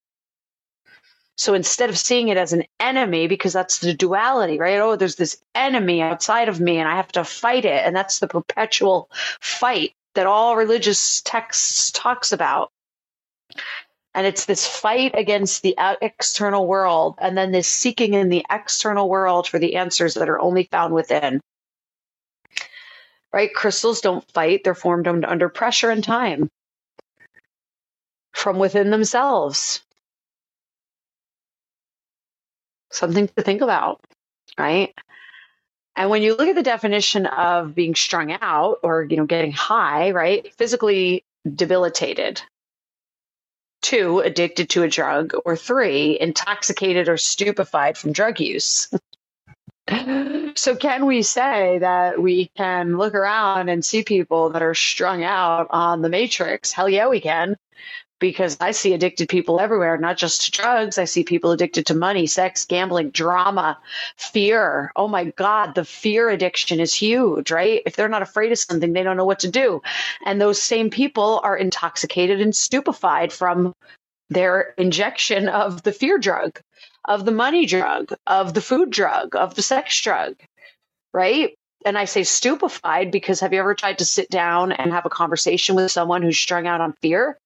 So 1.36 1.54
instead 1.54 1.90
of 1.90 1.98
seeing 1.98 2.28
it 2.28 2.38
as 2.38 2.52
an 2.52 2.64
enemy, 2.80 3.28
because 3.28 3.52
that's 3.52 3.78
the 3.78 3.94
duality, 3.94 4.58
right? 4.58 4.80
Oh, 4.80 4.96
there's 4.96 5.16
this 5.16 5.40
enemy 5.54 6.02
outside 6.02 6.48
of 6.48 6.58
me 6.58 6.78
and 6.78 6.88
I 6.88 6.96
have 6.96 7.12
to 7.12 7.22
fight 7.22 7.64
it. 7.66 7.86
And 7.86 7.94
that's 7.94 8.18
the 8.18 8.26
perpetual 8.26 9.10
fight 9.40 9.94
that 10.14 10.26
all 10.26 10.56
religious 10.56 11.20
texts 11.20 11.92
talks 11.92 12.32
about 12.32 12.72
and 14.16 14.26
it's 14.26 14.46
this 14.46 14.66
fight 14.66 15.12
against 15.14 15.62
the 15.62 15.76
external 16.00 16.66
world 16.66 17.16
and 17.18 17.36
then 17.36 17.52
this 17.52 17.68
seeking 17.68 18.14
in 18.14 18.30
the 18.30 18.46
external 18.50 19.10
world 19.10 19.46
for 19.46 19.58
the 19.58 19.76
answers 19.76 20.14
that 20.14 20.30
are 20.30 20.40
only 20.40 20.64
found 20.64 20.94
within. 20.94 21.42
Right? 23.30 23.52
Crystals 23.54 24.00
don't 24.00 24.28
fight. 24.32 24.64
They're 24.64 24.74
formed 24.74 25.06
under 25.06 25.50
pressure 25.50 25.90
and 25.90 26.02
time. 26.02 26.50
From 28.32 28.58
within 28.58 28.90
themselves. 28.90 29.82
Something 32.90 33.28
to 33.28 33.42
think 33.42 33.60
about 33.60 34.00
right? 34.58 34.94
And 35.94 36.08
when 36.08 36.22
you 36.22 36.34
look 36.34 36.48
at 36.48 36.54
the 36.54 36.62
definition 36.62 37.26
of 37.26 37.74
being 37.74 37.94
strung 37.94 38.32
out 38.32 38.78
or 38.82 39.04
you 39.04 39.18
know 39.18 39.26
getting 39.26 39.52
high 39.52 40.12
right? 40.12 40.54
Physically 40.54 41.22
debilitated 41.54 42.40
two, 43.82 44.20
addicted 44.20 44.70
to 44.70 44.82
a 44.82 44.88
drug, 44.88 45.34
or 45.44 45.56
three, 45.56 46.18
intoxicated 46.20 47.08
or 47.08 47.16
stupefied 47.16 47.96
from 47.96 48.12
drug 48.12 48.40
use. 48.40 48.88
so, 50.54 50.76
can 50.76 51.06
we 51.06 51.22
say 51.22 51.78
that 51.78 52.20
we 52.20 52.50
can 52.56 52.98
look 52.98 53.14
around 53.14 53.68
and 53.68 53.84
see 53.84 54.02
people 54.02 54.50
that 54.50 54.62
are 54.62 54.74
strung 54.74 55.22
out 55.22 55.68
on 55.70 56.02
the 56.02 56.08
matrix? 56.08 56.72
Hell 56.72 56.88
yeah, 56.88 57.08
we 57.08 57.20
can 57.20 57.56
because 58.18 58.56
I 58.60 58.70
see 58.70 58.94
addicted 58.94 59.28
people 59.28 59.60
everywhere, 59.60 59.98
not 59.98 60.16
just 60.16 60.44
to 60.44 60.50
drugs. 60.50 60.98
I 60.98 61.04
see 61.04 61.24
people 61.24 61.50
addicted 61.50 61.86
to 61.86 61.94
money, 61.94 62.26
sex, 62.26 62.64
gambling, 62.64 63.10
drama, 63.10 63.78
fear. 64.16 64.90
Oh 64.96 65.08
my 65.08 65.24
God, 65.36 65.74
the 65.74 65.84
fear 65.84 66.30
addiction 66.30 66.80
is 66.80 66.94
huge, 66.94 67.50
right? 67.50 67.82
If 67.84 67.96
they're 67.96 68.08
not 68.08 68.22
afraid 68.22 68.52
of 68.52 68.58
something, 68.58 68.92
they 68.92 69.02
don't 69.02 69.16
know 69.16 69.24
what 69.24 69.40
to 69.40 69.50
do. 69.50 69.82
And 70.24 70.40
those 70.40 70.62
same 70.62 70.90
people 70.90 71.40
are 71.42 71.56
intoxicated 71.56 72.40
and 72.40 72.56
stupefied 72.56 73.32
from 73.32 73.74
their 74.30 74.74
injection 74.78 75.48
of 75.48 75.82
the 75.82 75.92
fear 75.92 76.18
drug, 76.18 76.60
of 77.04 77.24
the 77.24 77.32
money 77.32 77.66
drug, 77.66 78.12
of 78.26 78.54
the 78.54 78.62
food 78.62 78.90
drug, 78.90 79.36
of 79.36 79.54
the 79.54 79.62
sex 79.62 80.00
drug, 80.00 80.34
right? 81.12 81.54
And 81.84 81.96
I 81.96 82.06
say 82.06 82.24
stupefied 82.24 83.12
because 83.12 83.40
have 83.40 83.52
you 83.52 83.60
ever 83.60 83.74
tried 83.74 83.98
to 83.98 84.04
sit 84.04 84.28
down 84.28 84.72
and 84.72 84.92
have 84.92 85.06
a 85.06 85.10
conversation 85.10 85.76
with 85.76 85.92
someone 85.92 86.22
who's 86.22 86.38
strung 86.38 86.66
out 86.66 86.80
on 86.80 86.94
fear? 86.94 87.38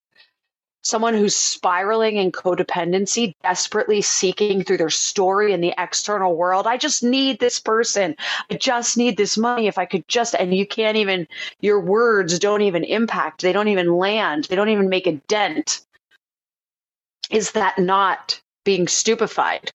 Someone 0.82 1.14
who's 1.14 1.37
spiraling 1.37 2.16
in 2.16 2.32
codependency, 2.32 3.34
desperately 3.42 4.00
seeking 4.00 4.64
through 4.64 4.78
their 4.78 4.90
story 4.90 5.52
in 5.52 5.60
the 5.60 5.75
external 5.78 6.37
world. 6.37 6.66
I 6.66 6.76
just 6.76 7.02
need 7.02 7.38
this 7.38 7.58
person. 7.58 8.16
I 8.50 8.54
just 8.54 8.96
need 8.96 9.16
this 9.16 9.37
money. 9.37 9.66
If 9.66 9.78
I 9.78 9.84
could 9.84 10.06
just, 10.08 10.34
and 10.34 10.54
you 10.54 10.66
can't 10.66 10.96
even, 10.96 11.26
your 11.60 11.80
words 11.80 12.38
don't 12.38 12.62
even 12.62 12.84
impact, 12.84 13.42
they 13.42 13.52
don't 13.52 13.68
even 13.68 13.96
land, 13.96 14.44
they 14.44 14.56
don't 14.56 14.68
even 14.70 14.88
make 14.88 15.06
a 15.06 15.12
dent. 15.28 15.82
Is 17.30 17.52
that 17.52 17.78
not 17.78 18.40
being 18.64 18.88
stupefied? 18.88 19.70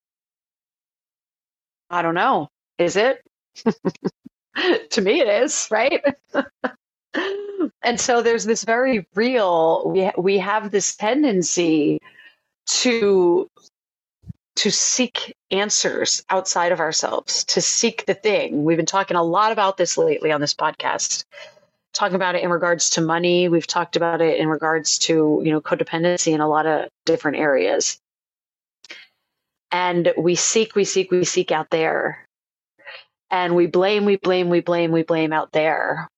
I 1.89 2.01
don't 2.01 2.15
know. 2.15 2.49
Is 2.77 2.95
it? 2.95 3.21
to 4.89 5.01
me, 5.01 5.21
it 5.21 5.27
is, 5.27 5.67
right? 5.71 6.03
and 7.83 7.99
so 7.99 8.21
there's 8.21 8.45
this 8.45 8.63
very 8.63 9.05
real 9.15 9.89
we 9.89 10.11
we 10.17 10.37
have 10.37 10.71
this 10.71 10.95
tendency 10.95 11.99
to 12.67 13.49
to 14.55 14.71
seek 14.71 15.35
answers 15.51 16.23
outside 16.29 16.71
of 16.71 16.79
ourselves 16.79 17.43
to 17.43 17.61
seek 17.61 18.05
the 18.05 18.13
thing. 18.13 18.63
We've 18.63 18.77
been 18.77 18.85
talking 18.85 19.17
a 19.17 19.23
lot 19.23 19.51
about 19.51 19.77
this 19.77 19.97
lately 19.97 20.31
on 20.31 20.41
this 20.41 20.53
podcast 20.53 21.25
talking 21.95 22.15
about 22.15 22.35
it 22.35 22.43
in 22.43 22.49
regards 22.49 22.91
to 22.91 23.01
money. 23.01 23.47
We've 23.47 23.65
talked 23.65 23.95
about 23.95 24.21
it 24.21 24.37
in 24.37 24.47
regards 24.49 24.99
to 24.99 25.41
you 25.43 25.51
know 25.51 25.61
codependency 25.61 26.33
in 26.33 26.41
a 26.41 26.47
lot 26.47 26.65
of 26.65 26.89
different 27.05 27.37
areas. 27.37 27.99
And 29.71 30.13
we 30.17 30.35
seek 30.35 30.75
we 30.75 30.83
seek 30.83 31.11
we 31.11 31.25
seek 31.25 31.51
out 31.51 31.69
there. 31.69 32.27
And 33.31 33.55
we 33.55 33.67
blame 33.67 34.05
we 34.05 34.17
blame 34.17 34.49
we 34.49 34.61
blame 34.61 34.91
we 34.91 35.03
blame 35.03 35.33
out 35.33 35.51
there 35.51 36.09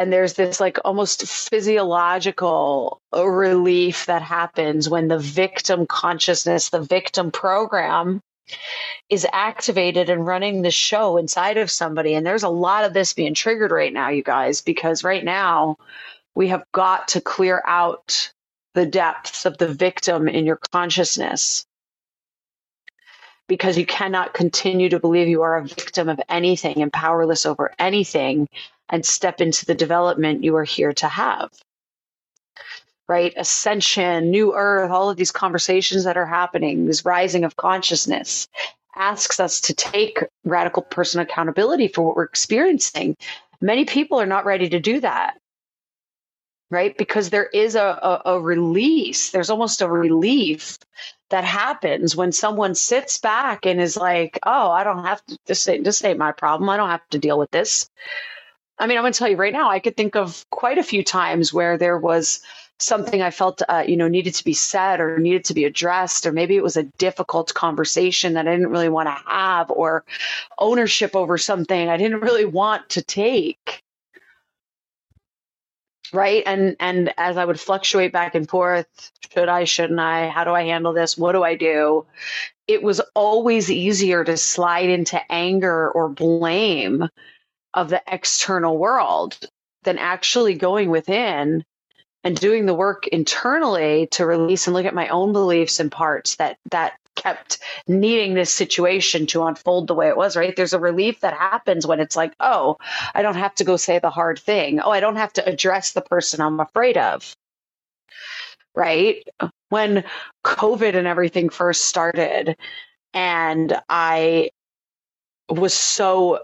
and 0.00 0.10
there's 0.10 0.32
this 0.32 0.60
like 0.60 0.78
almost 0.82 1.26
physiological 1.26 3.02
relief 3.12 4.06
that 4.06 4.22
happens 4.22 4.88
when 4.88 5.08
the 5.08 5.18
victim 5.18 5.84
consciousness 5.84 6.70
the 6.70 6.80
victim 6.80 7.30
program 7.30 8.22
is 9.10 9.26
activated 9.30 10.08
and 10.08 10.26
running 10.26 10.62
the 10.62 10.70
show 10.70 11.18
inside 11.18 11.58
of 11.58 11.70
somebody. 11.70 12.14
And 12.14 12.24
there's 12.24 12.42
a 12.44 12.48
lot 12.48 12.84
of 12.84 12.94
this 12.94 13.12
being 13.12 13.34
triggered 13.34 13.72
right 13.72 13.92
now 13.92 14.08
you 14.08 14.22
guys 14.22 14.62
because 14.62 15.04
right 15.04 15.22
now 15.22 15.76
we 16.34 16.48
have 16.48 16.64
got 16.72 17.08
to 17.08 17.20
clear 17.20 17.62
out 17.66 18.32
the 18.72 18.86
depths 18.86 19.44
of 19.44 19.58
the 19.58 19.68
victim 19.68 20.28
in 20.28 20.46
your 20.46 20.58
consciousness 20.72 21.66
because 23.50 23.76
you 23.76 23.84
cannot 23.84 24.32
continue 24.32 24.88
to 24.88 25.00
believe 25.00 25.26
you 25.26 25.42
are 25.42 25.56
a 25.56 25.66
victim 25.66 26.08
of 26.08 26.20
anything 26.28 26.80
and 26.82 26.92
powerless 26.92 27.44
over 27.44 27.74
anything 27.80 28.48
and 28.88 29.04
step 29.04 29.40
into 29.40 29.66
the 29.66 29.74
development 29.74 30.44
you 30.44 30.54
are 30.54 30.62
here 30.62 30.92
to 30.92 31.08
have. 31.08 31.50
Right? 33.08 33.34
Ascension, 33.36 34.30
new 34.30 34.54
earth, 34.54 34.92
all 34.92 35.10
of 35.10 35.16
these 35.16 35.32
conversations 35.32 36.04
that 36.04 36.16
are 36.16 36.26
happening, 36.26 36.86
this 36.86 37.04
rising 37.04 37.42
of 37.42 37.56
consciousness 37.56 38.46
asks 38.94 39.40
us 39.40 39.60
to 39.62 39.74
take 39.74 40.22
radical 40.44 40.82
personal 40.82 41.26
accountability 41.26 41.88
for 41.88 42.02
what 42.02 42.14
we're 42.14 42.22
experiencing. 42.22 43.16
Many 43.60 43.84
people 43.84 44.20
are 44.20 44.26
not 44.26 44.44
ready 44.44 44.68
to 44.68 44.78
do 44.78 45.00
that. 45.00 45.39
Right? 46.70 46.96
Because 46.96 47.30
there 47.30 47.46
is 47.46 47.74
a, 47.74 47.82
a, 47.82 48.22
a 48.34 48.40
release, 48.40 49.30
there's 49.30 49.50
almost 49.50 49.82
a 49.82 49.88
relief 49.88 50.78
that 51.30 51.44
happens 51.44 52.14
when 52.14 52.32
someone 52.32 52.74
sits 52.74 53.18
back 53.18 53.66
and 53.66 53.80
is 53.80 53.96
like, 53.96 54.38
"Oh, 54.44 54.70
I 54.70 54.84
don't 54.84 55.04
have 55.04 55.24
to. 55.26 55.38
This 55.46 55.66
ain't, 55.68 55.84
this 55.84 56.04
ain't 56.04 56.18
my 56.18 56.32
problem. 56.32 56.68
I 56.68 56.76
don't 56.76 56.90
have 56.90 57.08
to 57.10 57.18
deal 57.18 57.38
with 57.38 57.50
this." 57.50 57.90
I 58.78 58.86
mean, 58.86 58.96
I'm 58.96 59.02
going 59.02 59.12
to 59.12 59.18
tell 59.18 59.28
you 59.28 59.36
right 59.36 59.52
now, 59.52 59.70
I 59.70 59.78
could 59.78 59.96
think 59.96 60.16
of 60.16 60.44
quite 60.50 60.78
a 60.78 60.82
few 60.82 61.04
times 61.04 61.52
where 61.52 61.76
there 61.76 61.98
was 61.98 62.40
something 62.78 63.20
I 63.20 63.30
felt, 63.30 63.62
uh, 63.68 63.84
you 63.86 63.96
know, 63.96 64.08
needed 64.08 64.34
to 64.36 64.44
be 64.44 64.54
said 64.54 65.00
or 65.00 65.18
needed 65.18 65.44
to 65.46 65.54
be 65.54 65.64
addressed, 65.64 66.26
or 66.26 66.32
maybe 66.32 66.56
it 66.56 66.62
was 66.62 66.78
a 66.78 66.84
difficult 66.98 67.52
conversation 67.52 68.34
that 68.34 68.48
I 68.48 68.52
didn't 68.52 68.70
really 68.70 68.88
want 68.88 69.08
to 69.08 69.22
have, 69.30 69.70
or 69.70 70.04
ownership 70.58 71.14
over 71.14 71.36
something 71.36 71.88
I 71.88 71.98
didn't 71.98 72.20
really 72.20 72.46
want 72.46 72.88
to 72.90 73.02
take. 73.02 73.79
Right. 76.12 76.42
And 76.46 76.76
and 76.80 77.12
as 77.16 77.36
I 77.36 77.44
would 77.44 77.60
fluctuate 77.60 78.12
back 78.12 78.34
and 78.34 78.48
forth, 78.48 78.86
should 79.32 79.48
I, 79.48 79.64
shouldn't 79.64 80.00
I? 80.00 80.28
How 80.28 80.44
do 80.44 80.50
I 80.50 80.64
handle 80.64 80.92
this? 80.92 81.16
What 81.16 81.32
do 81.32 81.44
I 81.44 81.54
do? 81.54 82.06
It 82.66 82.82
was 82.82 83.00
always 83.14 83.70
easier 83.70 84.24
to 84.24 84.36
slide 84.36 84.90
into 84.90 85.20
anger 85.30 85.90
or 85.90 86.08
blame 86.08 87.08
of 87.74 87.90
the 87.90 88.02
external 88.08 88.76
world 88.76 89.38
than 89.84 89.98
actually 89.98 90.54
going 90.54 90.90
within 90.90 91.64
and 92.24 92.38
doing 92.38 92.66
the 92.66 92.74
work 92.74 93.06
internally 93.08 94.08
to 94.08 94.26
release 94.26 94.66
and 94.66 94.74
look 94.74 94.86
at 94.86 94.94
my 94.94 95.08
own 95.08 95.32
beliefs 95.32 95.80
and 95.80 95.92
parts 95.92 96.36
that 96.36 96.58
that 96.70 96.94
kept 97.22 97.58
needing 97.86 98.34
this 98.34 98.52
situation 98.52 99.26
to 99.26 99.44
unfold 99.44 99.86
the 99.86 99.94
way 99.94 100.08
it 100.08 100.16
was 100.16 100.36
right? 100.36 100.56
There's 100.56 100.72
a 100.72 100.80
relief 100.80 101.20
that 101.20 101.34
happens 101.34 101.86
when 101.86 102.00
it's 102.00 102.16
like 102.16 102.34
oh 102.40 102.76
i 103.14 103.22
don't 103.22 103.36
have 103.36 103.54
to 103.56 103.64
go 103.64 103.76
say 103.76 103.98
the 103.98 104.10
hard 104.10 104.38
thing. 104.38 104.80
Oh 104.80 104.90
i 104.90 105.00
don't 105.00 105.16
have 105.16 105.32
to 105.34 105.46
address 105.46 105.92
the 105.92 106.02
person 106.02 106.40
i'm 106.40 106.60
afraid 106.60 106.96
of. 106.96 107.34
Right? 108.74 109.22
When 109.68 110.04
covid 110.44 110.94
and 110.94 111.06
everything 111.06 111.48
first 111.50 111.82
started 111.82 112.56
and 113.12 113.80
i 113.88 114.50
was 115.48 115.74
so 115.74 116.38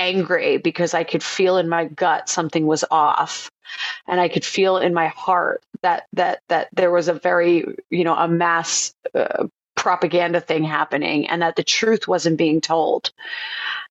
angry 0.00 0.56
because 0.58 0.94
I 0.94 1.04
could 1.04 1.22
feel 1.22 1.58
in 1.58 1.68
my 1.68 1.84
gut 1.84 2.28
something 2.28 2.66
was 2.66 2.84
off. 2.90 3.50
And 4.08 4.20
I 4.20 4.28
could 4.28 4.44
feel 4.44 4.78
in 4.78 4.94
my 4.94 5.08
heart 5.08 5.62
that 5.82 6.06
that 6.14 6.40
that 6.48 6.68
there 6.72 6.90
was 6.90 7.08
a 7.08 7.14
very 7.14 7.64
you 7.90 8.04
know 8.04 8.16
a 8.16 8.26
mass 8.26 8.92
uh, 9.14 9.46
propaganda 9.76 10.40
thing 10.40 10.64
happening 10.64 11.28
and 11.28 11.42
that 11.42 11.56
the 11.56 11.62
truth 11.62 12.08
wasn't 12.08 12.36
being 12.36 12.60
told. 12.60 13.12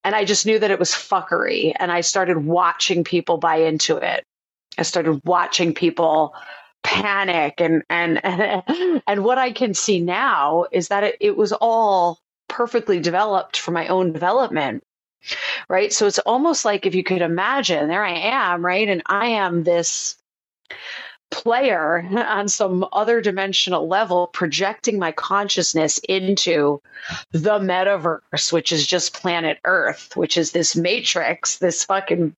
And 0.04 0.16
I 0.16 0.26
just 0.26 0.46
knew 0.46 0.60
that 0.60 0.72
it 0.72 0.80
was 0.80 0.92
fuckery. 0.92 1.74
And 1.80 1.92
I 1.92 2.02
started 2.02 2.46
watching 2.46 3.04
people 3.04 3.38
buy 3.38 3.58
into 3.58 3.98
it. 3.98 4.26
I 4.78 4.84
started 4.84 5.22
watching 5.26 5.74
people 5.74 6.36
panic. 6.84 7.62
And 7.62 7.84
and 7.90 8.22
and 9.08 9.24
what 9.24 9.38
I 9.38 9.52
can 9.52 9.74
see 9.74 10.00
now 10.00 10.66
is 10.72 10.90
that 10.90 11.04
it, 11.04 11.18
it 11.22 11.38
was 11.38 11.54
all 11.54 12.20
perfectly 12.48 13.00
developed 13.00 13.58
for 13.58 13.72
my 13.72 13.88
own 13.88 14.12
development 14.12 14.84
right? 15.70 15.92
So 15.94 16.08
it's 16.08 16.20
almost 16.20 16.66
like 16.66 16.86
if 16.86 16.96
you 16.96 17.04
could 17.04 17.22
imagine 17.22 17.88
there 17.88 18.04
i 18.04 18.14
am 18.14 18.66
right? 18.66 18.88
And 18.88 19.02
i 19.06 19.28
am 19.28 19.64
this 19.64 20.16
player 21.32 22.08
on 22.16 22.48
some 22.48 22.86
other 22.92 23.22
dimensional 23.22 23.88
level 23.88 24.28
projecting 24.28 24.98
my 24.98 25.12
consciousness 25.12 26.00
into 26.10 26.82
the 27.32 27.60
metaverse 27.60 28.52
which 28.52 28.72
is 28.72 28.86
just 28.86 29.14
planet 29.14 29.58
earth 29.64 30.16
which 30.18 30.38
is 30.38 30.52
this 30.52 30.76
matrix 30.76 31.58
this 31.58 31.86
fucking 31.86 32.36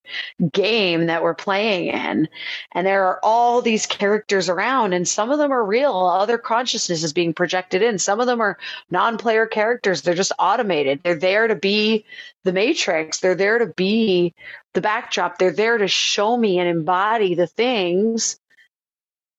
game 0.51 1.05
that 1.07 1.24
we're 1.24 1.33
playing 1.33 1.88
in. 1.88 2.27
And 2.74 2.88
there 2.88 3.05
are 3.05 3.19
all 3.24 3.62
these 3.62 3.86
characters 3.86 4.50
around 4.50 4.93
and 4.93 5.07
some 5.07 5.31
of 5.31 5.38
them 5.38 5.51
are 5.51 5.63
real. 5.63 5.93
Other 5.93 6.38
consciousness 6.38 7.03
is 7.03 7.13
being 7.13 7.33
projected 7.33 7.81
in. 7.81 8.00
Some 8.00 8.19
of 8.19 8.27
them 8.27 8.41
are 8.41 8.57
non-player 8.89 9.45
characters. 9.45 10.01
They're 10.01 10.13
just 10.13 10.31
automated. 10.39 11.01
They're 11.03 11.15
there 11.15 11.48
to 11.48 11.55
be 11.55 12.05
the 12.43 12.53
matrix. 12.53 13.19
They're 13.19 13.36
there 13.36 13.60
to 13.60 13.67
be 13.67 14.33
the 14.74 14.81
backdrop. 14.81 15.38
They're 15.38 15.51
there 15.51 15.77
to 15.77 15.88
show 15.88 16.38
me 16.38 16.60
and 16.60 16.67
embody 16.67 17.36
the 17.36 17.48
things 17.48 18.39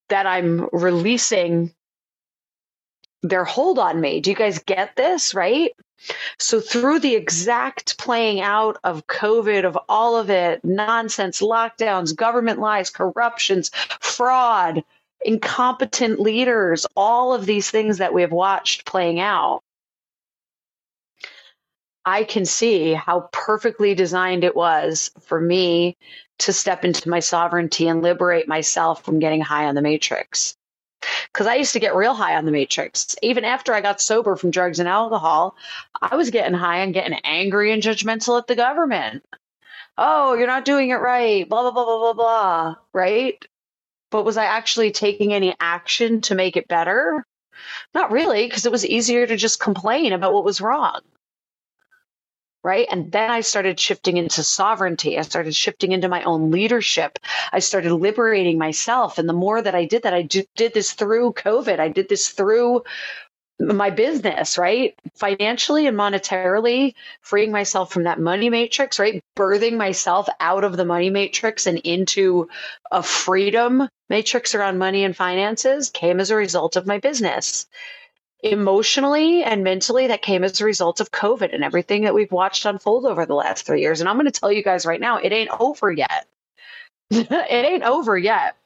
that 0.09 0.26
I'm 0.26 0.68
releasing 0.73 1.75
their 3.23 3.44
hold 3.44 3.78
on 3.78 4.00
me. 4.00 4.21
Do 4.21 4.30
you 4.30 4.37
guys 4.37 4.59
get 4.59 4.97
this? 4.97 5.35
Right? 5.35 5.73
So, 6.38 6.61
through 6.61 6.99
the 6.99 7.14
exact 7.14 7.97
playing 7.97 8.40
out 8.40 8.76
of 8.82 9.06
COVID, 9.06 9.64
of 9.64 9.78
all 9.88 10.16
of 10.16 10.30
it, 10.30 10.64
nonsense, 10.64 11.40
lockdowns, 11.40 12.16
government 12.16 12.59
lies, 12.59 12.90
corruptions, 12.90 13.71
fraud, 14.00 14.82
incompetent 15.25 16.18
leaders, 16.18 16.87
all 16.97 17.32
of 17.32 17.47
these 17.47 17.71
things 17.71 17.99
that 17.99 18.12
we 18.12 18.23
have 18.23 18.32
watched 18.32 18.85
playing 18.85 19.21
out, 19.21 19.62
I 22.04 22.25
can 22.25 22.44
see 22.44 22.94
how 22.94 23.28
perfectly 23.32 23.94
designed 23.94 24.42
it 24.42 24.56
was 24.56 25.12
for 25.21 25.40
me 25.40 25.97
to 26.39 26.53
step 26.53 26.85
into 26.85 27.09
my 27.09 27.21
sovereignty 27.21 27.89
and 27.89 28.03
liberate 28.03 28.49
myself 28.49 29.05
from 29.05 29.19
getting 29.19 29.41
high 29.41 29.67
on 29.67 29.75
the 29.75 29.83
matrix. 29.83 30.57
Because 31.33 31.47
I 31.47 31.57
used 31.57 31.73
to 31.73 31.81
get 31.81 31.97
real 31.97 32.15
high 32.15 32.37
on 32.37 32.45
the 32.45 32.53
matrix. 32.53 33.17
Even 33.23 33.45
after 33.45 33.75
I 33.75 33.81
got 33.81 34.01
sober 34.01 34.37
from 34.37 34.51
drugs 34.51 34.79
and 34.79 34.89
alcohol, 34.89 35.57
I 36.01 36.17
was 36.17 36.31
getting 36.31 36.55
high 36.55 36.79
and 36.79 36.95
getting 36.95 37.19
angry 37.25 37.73
and 37.73 37.83
judgmental 37.83 38.39
at 38.39 38.47
the 38.47 38.55
government. 38.55 39.25
Oh, 39.99 40.35
you're 40.35 40.47
not 40.47 40.65
doing 40.65 40.91
it 40.91 40.97
right, 40.97 41.49
blah, 41.49 41.62
blah, 41.62 41.71
blah, 41.71 41.85
blah, 41.85 41.99
blah, 41.99 42.12
blah, 42.12 42.75
right? 42.93 43.45
But 44.11 44.25
was 44.25 44.37
I 44.37 44.45
actually 44.45 44.91
taking 44.91 45.33
any 45.33 45.55
action 45.61 46.21
to 46.23 46.35
make 46.35 46.57
it 46.57 46.69
better? 46.69 47.27
Not 47.95 48.11
really, 48.11 48.47
because 48.47 48.65
it 48.65 48.73
was 48.73 48.87
easier 48.87 49.27
to 49.27 49.37
just 49.37 49.61
complain 49.61 50.12
about 50.12 50.33
what 50.33 50.45
was 50.45 50.61
wrong 50.61 51.01
right? 52.62 52.87
And 52.90 53.11
then 53.11 53.31
I 53.31 53.40
started 53.40 53.78
shifting 53.78 54.16
into 54.16 54.42
sovereignty. 54.42 55.19
I 55.19 55.23
started 55.23 55.54
shifting 55.54 55.92
into 55.92 56.09
my 56.09 56.23
own 56.23 56.50
leadership. 56.50 57.19
I 57.52 57.59
started 57.59 57.92
liberating 57.92 58.59
myself. 58.59 59.19
And 59.19 59.28
the 59.28 59.33
more 59.33 59.61
that 59.61 59.75
I 59.75 59.85
did 59.85 60.04
that, 60.04 60.14
I 60.14 60.23
did 60.23 60.47
this 60.57 60.92
through 60.92 61.33
COVID. 61.33 61.78
I 61.81 61.88
did 61.88 62.09
this 62.09 62.28
through 62.28 62.83
my 63.59 63.90
business, 63.90 64.59
right? 64.59 64.95
Financially 65.14 65.87
and 65.87 65.97
monetarily, 65.97 66.95
freeing 67.21 67.52
myself 67.52 67.92
from 67.92 68.04
that 68.04 68.19
money 68.19 68.50
matrix, 68.50 68.99
right? 68.99 69.23
Birthing 69.37 69.76
myself 69.76 70.28
out 70.40 70.64
of 70.64 70.76
the 70.76 70.85
money 70.85 71.11
matrix 71.11 71.66
and 71.66 71.78
into 71.78 72.49
a 72.90 73.02
freedom 73.02 73.88
matrix 74.09 74.54
around 74.54 74.78
money 74.78 75.04
and 75.04 75.16
finances 75.16 75.90
came 75.90 76.19
as 76.19 76.31
a 76.31 76.37
result 76.37 76.76
of 76.76 76.87
my 76.87 76.99
business 76.99 77.66
emotionally 78.43 79.45
and 79.45 79.63
mentally 79.63 80.09
that 80.09 80.23
came 80.23 80.43
as 80.45 80.61
a 80.61 80.65
result 80.65 81.01
of 81.01 81.13
COVID 81.13 81.55
and 81.55 81.63
everything 81.63 82.03
that 82.03 82.15
we've 82.15 82.33
watched 82.33 82.65
unfold 82.65 83.07
over 83.07 83.25
the 83.25 83.35
last 83.35 83.65
three 83.65 83.81
years. 83.81 84.01
And 84.01 84.09
I'm 84.09 84.17
going 84.17 84.31
to 84.31 84.33
tell 84.33 84.53
you 84.53 84.63
guys 84.63 84.85
right 84.85 85.01
now, 85.01 85.19
it 85.19 85.33
ain't 85.33 85.51
over 85.61 85.91
yet. 85.93 86.27
it 87.11 87.31
ain't 87.31 87.85
over 87.85 88.19
yet. 88.19 88.57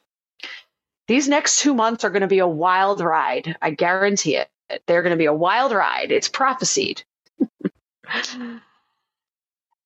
These 1.09 1.28
next 1.28 1.61
two 1.61 1.75
months 1.75 2.04
are 2.04 2.10
going 2.10 2.23
to 2.23 2.26
be 2.26 2.41
a 2.41 2.47
wild 2.47 3.00
ride. 3.00 3.56
I 3.62 3.71
guarantee 3.71 4.36
it. 4.36 4.49
They're 4.86 5.02
going 5.02 5.12
to 5.12 5.17
be 5.19 5.26
a 5.26 5.34
wild 5.34 5.73
ride. 5.73 6.10
It's 6.10 6.28
prophesied. 6.28 7.04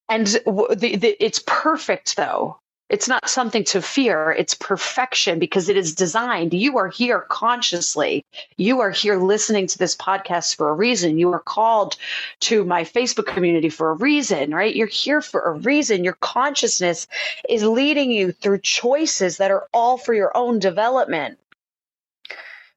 and 0.09 0.27
the, 0.27 0.95
the, 0.99 1.15
it's 1.19 1.43
perfect, 1.45 2.15
though. 2.15 2.59
It's 2.91 3.07
not 3.07 3.29
something 3.29 3.63
to 3.63 3.81
fear. 3.81 4.35
It's 4.37 4.53
perfection 4.53 5.39
because 5.39 5.69
it 5.69 5.77
is 5.77 5.95
designed. 5.95 6.53
You 6.53 6.77
are 6.77 6.89
here 6.89 7.21
consciously. 7.21 8.25
You 8.57 8.81
are 8.81 8.91
here 8.91 9.15
listening 9.17 9.67
to 9.67 9.77
this 9.77 9.95
podcast 9.95 10.57
for 10.57 10.67
a 10.67 10.73
reason. 10.73 11.17
You 11.17 11.31
are 11.31 11.39
called 11.39 11.95
to 12.41 12.65
my 12.65 12.83
Facebook 12.83 13.27
community 13.27 13.69
for 13.69 13.91
a 13.91 13.93
reason, 13.93 14.53
right? 14.53 14.75
You're 14.75 14.87
here 14.87 15.21
for 15.21 15.39
a 15.39 15.53
reason. 15.53 16.03
Your 16.03 16.17
consciousness 16.19 17.07
is 17.47 17.63
leading 17.63 18.11
you 18.11 18.33
through 18.33 18.59
choices 18.59 19.37
that 19.37 19.51
are 19.51 19.69
all 19.73 19.97
for 19.97 20.13
your 20.13 20.35
own 20.35 20.59
development, 20.59 21.39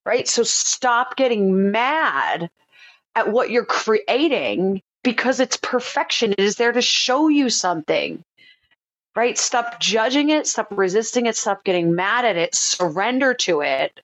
right? 0.06 0.28
So 0.28 0.44
stop 0.44 1.16
getting 1.16 1.72
mad 1.72 2.50
at 3.16 3.32
what 3.32 3.50
you're 3.50 3.64
creating 3.64 4.80
because 5.02 5.40
it's 5.40 5.56
perfection. 5.56 6.34
It 6.34 6.40
is 6.40 6.54
there 6.54 6.72
to 6.72 6.82
show 6.82 7.26
you 7.26 7.50
something 7.50 8.22
right? 9.16 9.38
Stop 9.38 9.80
judging 9.80 10.30
it, 10.30 10.46
stop 10.46 10.68
resisting 10.70 11.26
it, 11.26 11.36
stop 11.36 11.64
getting 11.64 11.94
mad 11.94 12.24
at 12.24 12.36
it, 12.36 12.54
surrender 12.54 13.34
to 13.34 13.60
it. 13.62 14.00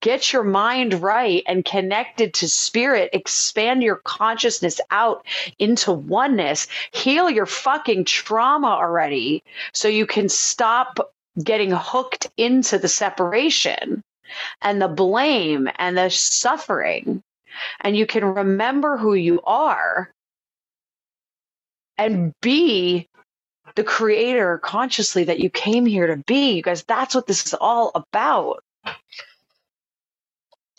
Get 0.00 0.32
your 0.32 0.42
mind 0.42 1.02
right 1.02 1.42
and 1.46 1.64
connected 1.64 2.32
to 2.34 2.48
spirit. 2.48 3.10
Expand 3.12 3.82
your 3.82 3.96
consciousness 3.96 4.80
out 4.90 5.26
into 5.58 5.92
oneness. 5.92 6.66
Heal 6.92 7.28
your 7.28 7.46
fucking 7.46 8.06
trauma 8.06 8.68
already 8.68 9.42
so 9.72 9.88
you 9.88 10.06
can 10.06 10.28
stop 10.28 10.98
getting 11.42 11.70
hooked 11.72 12.28
into 12.36 12.78
the 12.78 12.88
separation 12.88 14.02
and 14.62 14.80
the 14.80 14.88
blame 14.88 15.68
and 15.76 15.96
the 15.96 16.08
suffering. 16.08 17.22
And 17.80 17.96
you 17.96 18.06
can 18.06 18.24
remember 18.24 18.96
who 18.96 19.14
you 19.14 19.40
are 19.42 20.10
and 21.98 22.32
be 22.40 23.09
the 23.74 23.84
creator 23.84 24.58
consciously 24.58 25.24
that 25.24 25.40
you 25.40 25.50
came 25.50 25.86
here 25.86 26.06
to 26.06 26.16
be. 26.16 26.52
You 26.52 26.62
guys, 26.62 26.82
that's 26.82 27.14
what 27.14 27.26
this 27.26 27.46
is 27.46 27.54
all 27.54 27.92
about. 27.94 28.64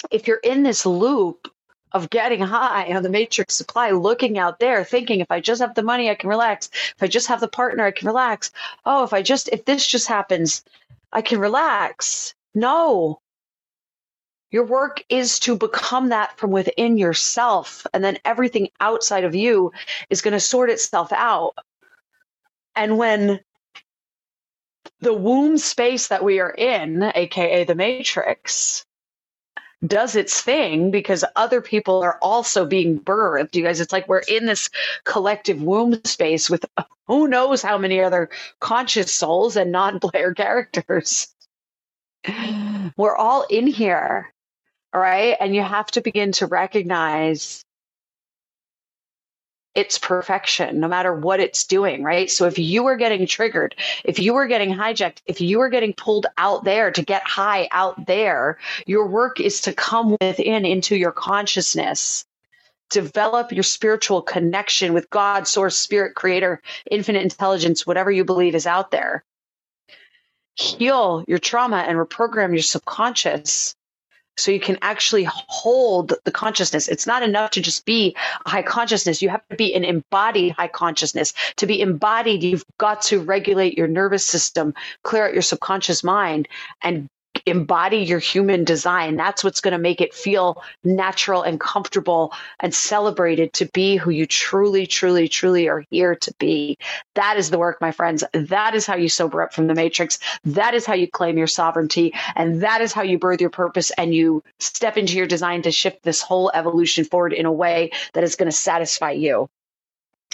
If 0.10 0.28
you're 0.28 0.38
in 0.38 0.64
this 0.64 0.86
loop 0.86 1.52
of 1.92 2.10
getting 2.10 2.42
high 2.42 2.94
on 2.94 3.04
the 3.04 3.10
matrix 3.10 3.54
supply, 3.54 3.92
looking 3.92 4.38
out 4.38 4.60
there, 4.60 4.84
thinking 4.84 5.20
if 5.20 5.30
I 5.30 5.42
just 5.42 5.62
have 5.62 5.76
the 5.76 5.84
money, 5.84 6.10
I 6.10 6.16
can 6.16 6.30
relax. 6.30 6.70
If 6.96 7.04
I 7.04 7.08
just 7.08 7.28
have 7.28 7.40
the 7.40 7.48
partner, 7.48 7.84
I 7.86 7.92
can 7.92 8.08
relax. 8.08 8.52
Oh, 8.86 9.04
if 9.04 9.14
I 9.14 9.22
just, 9.22 9.50
if 9.50 9.66
this 9.66 9.86
just 9.86 10.08
happens, 10.08 10.64
I 11.12 11.22
can 11.22 11.40
relax. 11.40 12.34
No. 12.56 13.20
Your 14.52 14.66
work 14.66 15.04
is 15.10 15.40
to 15.42 15.58
become 15.58 16.10
that 16.10 16.38
from 16.38 16.52
within 16.52 16.98
yourself. 16.98 17.86
And 17.94 18.04
then 18.04 18.18
everything 18.26 18.70
outside 18.80 19.24
of 19.24 19.36
you 19.36 19.72
is 20.10 20.22
going 20.22 20.34
to 20.34 20.40
sort 20.40 20.70
itself 20.70 21.12
out. 21.14 21.54
And 22.76 22.98
when 22.98 23.40
the 25.00 25.14
womb 25.14 25.58
space 25.58 26.08
that 26.08 26.24
we 26.24 26.40
are 26.40 26.52
in, 26.52 27.12
aka 27.16 27.64
the 27.64 27.76
matrix, 27.76 28.86
does 29.86 30.16
its 30.16 30.42
thing 30.42 30.92
because 30.92 31.26
other 31.36 31.62
people 31.62 32.04
are 32.04 32.20
also 32.22 32.66
being 32.66 33.00
birthed. 33.00 33.56
You 33.56 33.64
guys, 33.64 33.80
it's 33.80 33.92
like 33.92 34.08
we're 34.08 34.20
in 34.20 34.46
this 34.46 34.70
collective 35.06 35.62
womb 35.62 36.00
space 36.06 36.50
with 36.50 36.66
who 37.08 37.28
knows 37.28 37.62
how 37.62 37.78
many 37.78 38.00
other 38.00 38.30
conscious 38.60 39.12
souls 39.12 39.56
and 39.56 39.72
non 39.72 40.00
player 40.00 40.34
characters. 40.36 41.28
We're 42.96 43.16
all 43.16 43.46
in 43.50 43.66
here. 43.66 44.34
All 44.94 45.02
right. 45.02 45.36
And 45.40 45.56
you 45.56 45.64
have 45.64 45.88
to 45.92 46.02
begin 46.02 46.32
to 46.34 46.46
recognize 46.46 47.64
its 49.74 49.98
perfection, 49.98 50.80
no 50.80 50.88
matter 50.88 51.14
what 51.14 51.40
it's 51.40 51.66
doing, 51.66 52.04
right? 52.04 52.30
So 52.30 52.46
if 52.46 52.60
you 52.60 52.86
are 52.88 52.98
getting 52.98 53.26
triggered, 53.26 53.76
if 54.04 54.20
you 54.20 54.36
are 54.36 54.48
getting 54.48 54.74
hijacked, 54.74 55.20
if 55.26 55.40
you 55.40 55.62
are 55.62 55.70
getting 55.70 55.94
pulled 55.94 56.26
out 56.38 56.64
there 56.66 56.92
to 56.92 57.02
get 57.02 57.24
high 57.24 57.70
out 57.72 58.06
there, 58.06 58.58
your 58.86 59.08
work 59.08 59.40
is 59.40 59.62
to 59.62 59.74
come 59.74 60.18
within 60.20 60.66
into 60.66 60.96
your 60.96 61.14
consciousness. 61.14 62.26
Develop 62.90 63.54
your 63.54 63.64
spiritual 63.64 64.22
connection 64.22 64.92
with 64.94 65.10
God, 65.10 65.48
source, 65.48 65.78
spirit, 65.78 66.16
creator, 66.16 66.62
infinite 66.90 67.24
intelligence, 67.24 67.88
whatever 67.88 68.12
you 68.12 68.26
believe 68.26 68.56
is 68.56 68.68
out 68.68 68.92
there. 68.92 69.24
Heal 70.56 71.24
your 71.30 71.40
trauma 71.40 71.78
and 71.78 71.98
reprogram 71.98 72.50
your 72.50 72.62
subconscious 72.62 73.76
so 74.38 74.52
you 74.52 74.60
can 74.60 74.78
actually 74.82 75.28
hold 75.28 76.14
the 76.24 76.32
consciousness. 76.32 76.88
It's 76.88 77.08
not 77.08 77.24
enough 77.24 77.52
to 77.52 77.62
just 77.62 77.86
be 77.86 78.16
a 78.46 78.50
high 78.50 78.64
consciousness. 78.64 79.22
You 79.22 79.30
have 79.30 79.48
to 79.50 79.56
be 79.56 79.74
an 79.76 79.84
embodied 79.84 80.54
high 80.54 80.68
consciousness. 80.68 81.34
To 81.58 81.68
be 81.68 81.82
embodied, 81.82 82.44
you've 82.44 82.66
got 82.78 83.02
to 83.04 83.20
regulate 83.20 83.78
your 83.78 83.88
nervous 83.88 84.26
system, 84.26 84.74
clear 85.04 85.28
out 85.28 85.34
your 85.34 85.42
subconscious 85.42 86.04
mind, 86.04 86.48
and 86.82 87.10
embody 87.46 87.98
your 87.98 88.20
human 88.20 88.64
design. 88.64 89.16
That's 89.16 89.44
what's 89.44 89.62
going 89.62 89.74
to 89.74 89.78
make 89.78 90.02
it 90.02 90.14
feel 90.14 90.64
natural 90.84 91.44
and 91.44 91.60
comfortable 91.60 92.34
and 92.60 92.74
celebrated 92.74 93.54
to 93.54 93.66
be 93.66 93.96
who 93.98 94.12
you 94.12 94.26
truly, 94.26 94.88
truly, 94.88 95.28
truly 95.28 95.68
are 95.68 95.84
here 95.90 96.16
to 96.16 96.34
be. 96.40 96.78
That 97.16 97.38
is 97.38 97.50
the 97.50 97.60
work, 97.60 97.82
my 97.82 97.92
friends. 97.92 98.24
That 98.34 98.76
is 98.76 98.86
how 98.86 98.96
you 98.96 99.10
sober 99.10 99.42
up 99.42 99.54
from 99.54 99.68
the 99.68 99.76
matrix. 99.76 100.20
That 100.44 100.74
is 100.74 100.86
how 100.86 100.94
you 100.94 101.08
claim 101.08 101.38
your 101.38 101.48
sovereignty. 101.48 102.14
And 102.36 102.62
that 102.62 102.82
is 102.82 102.94
how 102.94 103.04
you 103.04 103.18
birth 103.18 103.42
your 103.42 103.50
purpose 103.50 103.92
and 103.92 104.14
you 104.14 104.44
step 104.60 104.98
into 104.98 105.18
your 105.18 105.28
design 105.28 105.62
to 105.64 105.72
shift 105.72 106.04
this 106.04 106.22
whole 106.22 106.52
evolution 106.54 107.06
forward 107.06 107.34
in 107.34 107.46
a 107.46 107.52
way 107.52 107.92
that 108.14 108.24
is 108.24 108.36
going 108.36 108.50
to 108.50 108.56
satisfy 108.56 109.12
you. 109.12 109.50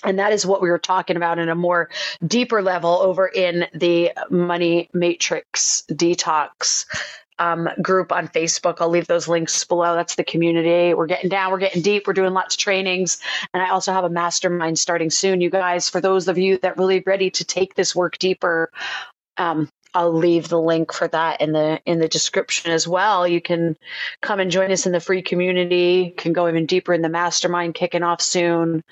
And 0.03 0.19
that 0.19 0.31
is 0.31 0.45
what 0.45 0.61
we 0.61 0.69
were 0.69 0.79
talking 0.79 1.17
about 1.17 1.39
in 1.39 1.49
a 1.49 1.55
more 1.55 1.89
deeper 2.25 2.61
level 2.61 2.91
over 2.91 3.27
in 3.27 3.65
the 3.73 4.11
Money 4.29 4.89
Matrix 4.93 5.83
Detox 5.91 6.85
um, 7.39 7.69
group 7.81 8.11
on 8.11 8.27
Facebook. 8.27 8.77
I'll 8.79 8.89
leave 8.89 9.07
those 9.07 9.27
links 9.27 9.63
below. 9.63 9.95
That's 9.95 10.15
the 10.15 10.23
community. 10.23 10.93
We're 10.93 11.07
getting 11.07 11.29
down, 11.29 11.51
we're 11.51 11.59
getting 11.59 11.81
deep, 11.81 12.07
we're 12.07 12.13
doing 12.13 12.33
lots 12.33 12.55
of 12.55 12.59
trainings. 12.59 13.19
And 13.53 13.61
I 13.61 13.69
also 13.69 13.91
have 13.91 14.03
a 14.03 14.09
mastermind 14.09 14.79
starting 14.79 15.09
soon, 15.09 15.41
you 15.41 15.49
guys. 15.49 15.89
For 15.89 16.01
those 16.01 16.27
of 16.27 16.37
you 16.37 16.57
that 16.59 16.77
really 16.77 17.03
ready 17.05 17.29
to 17.31 17.45
take 17.45 17.75
this 17.75 17.95
work 17.95 18.17
deeper, 18.17 18.71
um, 19.37 19.69
I'll 19.93 20.13
leave 20.13 20.49
the 20.49 20.61
link 20.61 20.93
for 20.93 21.07
that 21.07 21.41
in 21.41 21.53
the 21.53 21.81
in 21.85 21.97
the 21.99 22.07
description 22.07 22.71
as 22.71 22.87
well. 22.87 23.27
You 23.27 23.41
can 23.41 23.75
come 24.21 24.39
and 24.39 24.51
join 24.51 24.71
us 24.71 24.85
in 24.85 24.91
the 24.91 24.99
free 24.99 25.23
community. 25.23 26.13
Can 26.17 26.33
go 26.33 26.47
even 26.47 26.65
deeper 26.65 26.93
in 26.93 27.01
the 27.01 27.09
mastermind 27.09 27.73
kicking 27.73 28.03
off 28.03 28.21
soon 28.21 28.83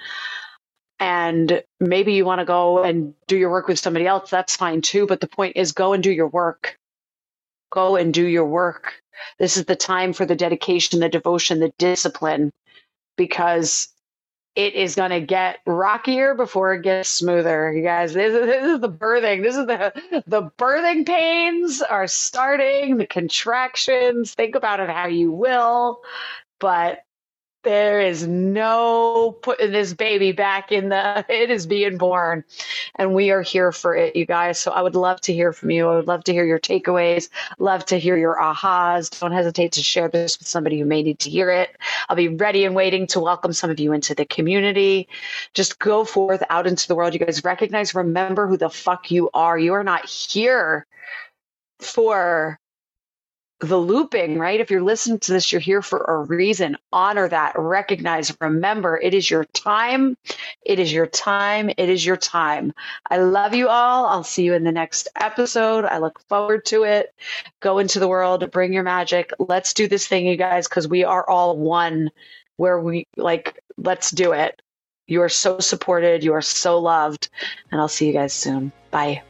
and 1.00 1.64
maybe 1.80 2.14
you 2.14 2.26
want 2.26 2.40
to 2.40 2.46
go 2.46 2.84
and 2.84 3.14
do 3.28 3.38
your 3.38 3.52
work 3.52 3.68
with 3.68 3.80
somebody 3.80 4.08
else, 4.08 4.30
that's 4.30 4.56
fine 4.56 4.82
too. 4.82 5.08
But 5.08 5.22
the 5.22 5.28
point 5.28 5.58
is, 5.58 5.74
go 5.74 5.94
and 5.94 6.04
do 6.04 6.12
your 6.12 6.28
work. 6.28 6.78
Go 7.72 7.96
and 7.96 8.14
do 8.14 8.26
your 8.26 8.46
work. 8.46 9.02
This 9.40 9.58
is 9.58 9.66
the 9.66 9.76
time 9.76 10.14
for 10.14 10.26
the 10.26 10.36
dedication, 10.36 11.00
the 11.00 11.10
devotion, 11.10 11.60
the 11.60 11.74
discipline, 11.78 12.52
because 13.18 13.90
it 14.56 14.74
is 14.74 14.96
going 14.96 15.12
to 15.12 15.22
get 15.22 15.60
rockier 15.66 16.34
before 16.34 16.74
it 16.74 16.84
gets 16.84 17.10
smoother. 17.10 17.74
You 17.74 17.84
guys, 17.84 18.14
this 18.14 18.34
is, 18.34 18.46
this 18.46 18.66
is 18.66 18.80
the 18.80 18.90
birthing. 18.90 19.44
This 19.44 19.58
is 19.58 19.68
the 19.68 20.24
the 20.28 20.44
birthing 20.58 21.06
pains 21.06 21.82
are 21.82 22.08
starting. 22.08 22.98
The 22.98 23.08
contractions. 23.08 24.34
Think 24.34 24.56
about 24.56 24.80
it 24.80 24.90
how 24.90 25.08
you 25.08 25.32
will, 25.32 26.02
but 26.60 27.05
there 27.66 28.00
is 28.00 28.26
no 28.26 29.36
putting 29.42 29.72
this 29.72 29.94
baby 29.94 30.32
back 30.32 30.72
in 30.72 30.90
the 30.90 31.26
it 31.30 31.50
is 31.50 31.68
being 31.68 31.98
born. 31.98 32.46
And 32.96 33.14
we 33.14 33.32
are 33.32 33.42
here 33.42 33.74
for 33.74 33.96
it 33.96 34.16
you 34.16 34.26
guys. 34.26 34.60
So 34.60 34.72
i 34.72 34.82
would 34.82 34.96
love 34.96 35.20
to 35.22 35.34
hear 35.34 35.52
from 35.52 35.72
you. 35.72 35.90
I 35.90 35.96
would 35.98 36.08
love 36.08 36.24
to 36.26 36.34
hear 36.34 36.46
your 36.46 36.60
takeaways. 36.60 37.30
Love 37.60 37.86
to 37.88 37.98
hear 37.98 38.16
your 38.16 38.38
ahas. 38.38 39.20
Don't 39.20 39.34
hesitate 39.34 39.74
to 39.74 39.84
share 39.84 40.08
this 40.08 40.40
with 40.40 40.48
somebody 40.48 40.80
who 40.80 40.86
may 40.86 41.04
need 41.04 41.20
to 41.20 41.30
hear 41.30 41.50
it. 41.50 41.76
I'll 42.08 42.16
be 42.16 42.30
ready 42.30 42.64
and 42.64 42.76
waiting 42.76 43.08
to 43.08 43.20
welcome 43.20 43.52
some 43.52 43.70
of 43.70 43.80
you 43.80 43.92
into 43.92 44.16
the 44.16 44.26
community. 44.26 45.10
Just 45.54 45.80
go 45.80 46.06
forth 46.06 46.44
out 46.50 46.68
into 46.68 46.88
the 46.88 46.96
world. 46.96 47.14
You 47.14 47.20
guys 47.20 47.44
recognize 47.44 47.94
remember 47.94 48.48
who 48.48 48.58
the 48.58 48.70
fuck 48.70 49.12
you 49.12 49.30
are. 49.34 49.58
You 49.58 49.74
are 49.74 49.84
not 49.84 50.06
here 50.06 50.86
for 51.80 52.60
the 53.60 53.78
looping, 53.78 54.38
right? 54.38 54.60
If 54.60 54.70
you're 54.70 54.82
listening 54.82 55.20
to 55.20 55.34
this, 55.34 55.52
you're 55.52 55.62
here 55.62 55.82
for 55.82 56.00
a 56.00 56.18
reason. 56.24 56.78
Honor 56.92 57.28
that, 57.30 57.54
recognize, 57.58 58.36
remember 58.42 59.00
it 59.00 59.14
is 59.14 59.30
your 59.30 59.46
time. 59.46 60.18
It 60.66 60.80
is 60.80 60.92
your 60.92 61.08
time. 61.08 61.70
It 61.70 61.90
is 61.90 62.06
your 62.06 62.18
time. 62.18 62.74
I 63.10 63.18
love 63.18 63.56
you 63.56 63.70
all. 63.70 64.08
I'll 64.08 64.24
see 64.24 64.44
you 64.44 64.54
in 64.54 64.64
the 64.64 64.72
next 64.72 65.08
episode. 65.16 65.86
I 65.86 66.00
look 66.00 66.20
forward 66.28 66.66
to 66.66 66.84
it. 66.84 67.14
Go 67.62 67.78
into 67.80 68.00
the 68.00 68.08
world, 68.08 68.50
bring 68.52 68.74
your 68.74 68.84
magic. 68.84 69.32
Let's 69.40 69.74
do 69.74 69.88
this 69.88 70.08
thing, 70.08 70.28
you 70.28 70.36
guys, 70.36 70.68
because 70.68 70.88
we 70.88 71.04
are 71.04 71.28
all 71.28 71.58
one 71.58 72.12
where 72.58 72.80
we 72.80 73.08
like, 73.16 73.60
let's 73.78 74.12
do 74.12 74.34
it. 74.34 74.62
You 75.08 75.22
are 75.22 75.30
so 75.30 75.60
supported. 75.60 76.24
You 76.24 76.34
are 76.34 76.42
so 76.42 76.80
loved. 76.80 77.30
And 77.72 77.80
I'll 77.80 77.88
see 77.88 78.08
you 78.08 78.14
guys 78.14 78.34
soon. 78.34 78.72
Bye. 78.92 79.22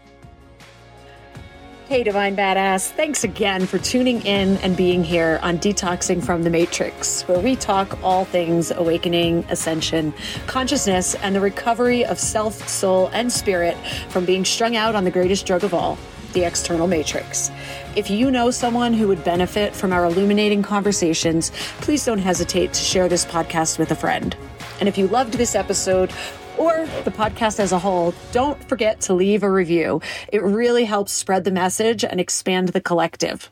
Hey, 1.87 2.01
Divine 2.01 2.35
Badass. 2.35 2.89
Thanks 2.89 3.23
again 3.23 3.67
for 3.67 3.77
tuning 3.77 4.25
in 4.25 4.57
and 4.57 4.75
being 4.75 5.03
here 5.03 5.39
on 5.43 5.59
Detoxing 5.59 6.25
from 6.25 6.41
the 6.41 6.49
Matrix, 6.49 7.21
where 7.27 7.37
we 7.37 7.55
talk 7.55 7.99
all 8.01 8.25
things 8.25 8.71
awakening, 8.71 9.45
ascension, 9.49 10.11
consciousness, 10.47 11.13
and 11.13 11.35
the 11.35 11.39
recovery 11.39 12.03
of 12.03 12.17
self, 12.17 12.67
soul, 12.67 13.11
and 13.13 13.31
spirit 13.31 13.77
from 14.09 14.25
being 14.25 14.43
strung 14.43 14.75
out 14.75 14.95
on 14.95 15.03
the 15.03 15.11
greatest 15.11 15.45
drug 15.45 15.63
of 15.63 15.75
all, 15.75 15.95
the 16.33 16.43
external 16.43 16.87
matrix. 16.87 17.51
If 17.95 18.09
you 18.09 18.31
know 18.31 18.49
someone 18.49 18.95
who 18.95 19.07
would 19.07 19.23
benefit 19.23 19.75
from 19.75 19.93
our 19.93 20.05
illuminating 20.05 20.63
conversations, 20.63 21.51
please 21.81 22.03
don't 22.03 22.17
hesitate 22.17 22.73
to 22.73 22.81
share 22.81 23.07
this 23.07 23.25
podcast 23.25 23.77
with 23.77 23.91
a 23.91 23.95
friend. 23.95 24.35
And 24.79 24.89
if 24.89 24.97
you 24.97 25.05
loved 25.05 25.35
this 25.35 25.53
episode, 25.53 26.11
or 26.57 26.85
the 27.03 27.11
podcast 27.11 27.59
as 27.59 27.71
a 27.71 27.79
whole, 27.79 28.13
don't 28.31 28.61
forget 28.67 29.01
to 29.01 29.13
leave 29.13 29.43
a 29.43 29.51
review. 29.51 30.01
It 30.31 30.41
really 30.41 30.85
helps 30.85 31.11
spread 31.11 31.43
the 31.43 31.51
message 31.51 32.03
and 32.03 32.19
expand 32.19 32.69
the 32.69 32.81
collective. 32.81 33.49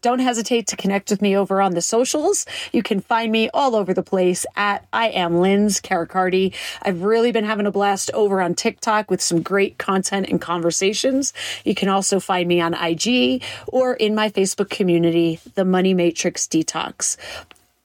Don't 0.00 0.18
hesitate 0.18 0.66
to 0.68 0.76
connect 0.76 1.10
with 1.10 1.22
me 1.22 1.36
over 1.36 1.60
on 1.60 1.74
the 1.74 1.80
socials. 1.80 2.46
You 2.72 2.82
can 2.82 3.00
find 3.00 3.30
me 3.30 3.48
all 3.54 3.76
over 3.76 3.94
the 3.94 4.02
place 4.02 4.44
at 4.56 4.86
I 4.92 5.08
am 5.08 5.38
Linz 5.38 5.80
Caricardi. 5.80 6.54
I've 6.82 7.02
really 7.02 7.32
been 7.32 7.44
having 7.44 7.66
a 7.66 7.70
blast 7.70 8.10
over 8.12 8.40
on 8.40 8.54
TikTok 8.54 9.10
with 9.10 9.22
some 9.22 9.42
great 9.42 9.78
content 9.78 10.28
and 10.28 10.40
conversations. 10.40 11.32
You 11.64 11.74
can 11.74 11.88
also 11.88 12.20
find 12.20 12.48
me 12.48 12.60
on 12.60 12.74
IG 12.74 13.42
or 13.68 13.94
in 13.94 14.14
my 14.14 14.30
Facebook 14.30 14.70
community, 14.70 15.40
The 15.54 15.64
Money 15.64 15.94
Matrix 15.94 16.46
Detox. 16.46 17.16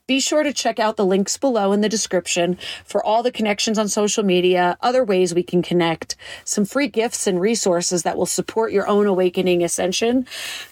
Be 0.07 0.21
sure 0.21 0.43
to 0.43 0.53
check 0.53 0.79
out 0.79 0.95
the 0.95 1.05
links 1.05 1.37
below 1.37 1.73
in 1.73 1.81
the 1.81 1.89
description 1.89 2.57
for 2.85 3.03
all 3.03 3.23
the 3.23 3.31
connections 3.31 3.77
on 3.77 3.89
social 3.89 4.23
media, 4.23 4.77
other 4.79 5.03
ways 5.03 5.35
we 5.35 5.43
can 5.43 5.61
connect, 5.61 6.15
some 6.45 6.63
free 6.63 6.87
gifts 6.87 7.27
and 7.27 7.41
resources 7.41 8.03
that 8.03 8.15
will 8.17 8.25
support 8.25 8.71
your 8.71 8.87
own 8.87 9.05
awakening 9.05 9.65
ascension, 9.65 10.25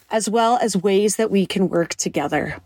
as 0.10 0.30
well 0.30 0.58
as 0.62 0.78
ways 0.78 1.18
that 1.18 1.32
we 1.32 1.46
can 1.46 1.68
work 1.68 1.96
together. 1.96 2.62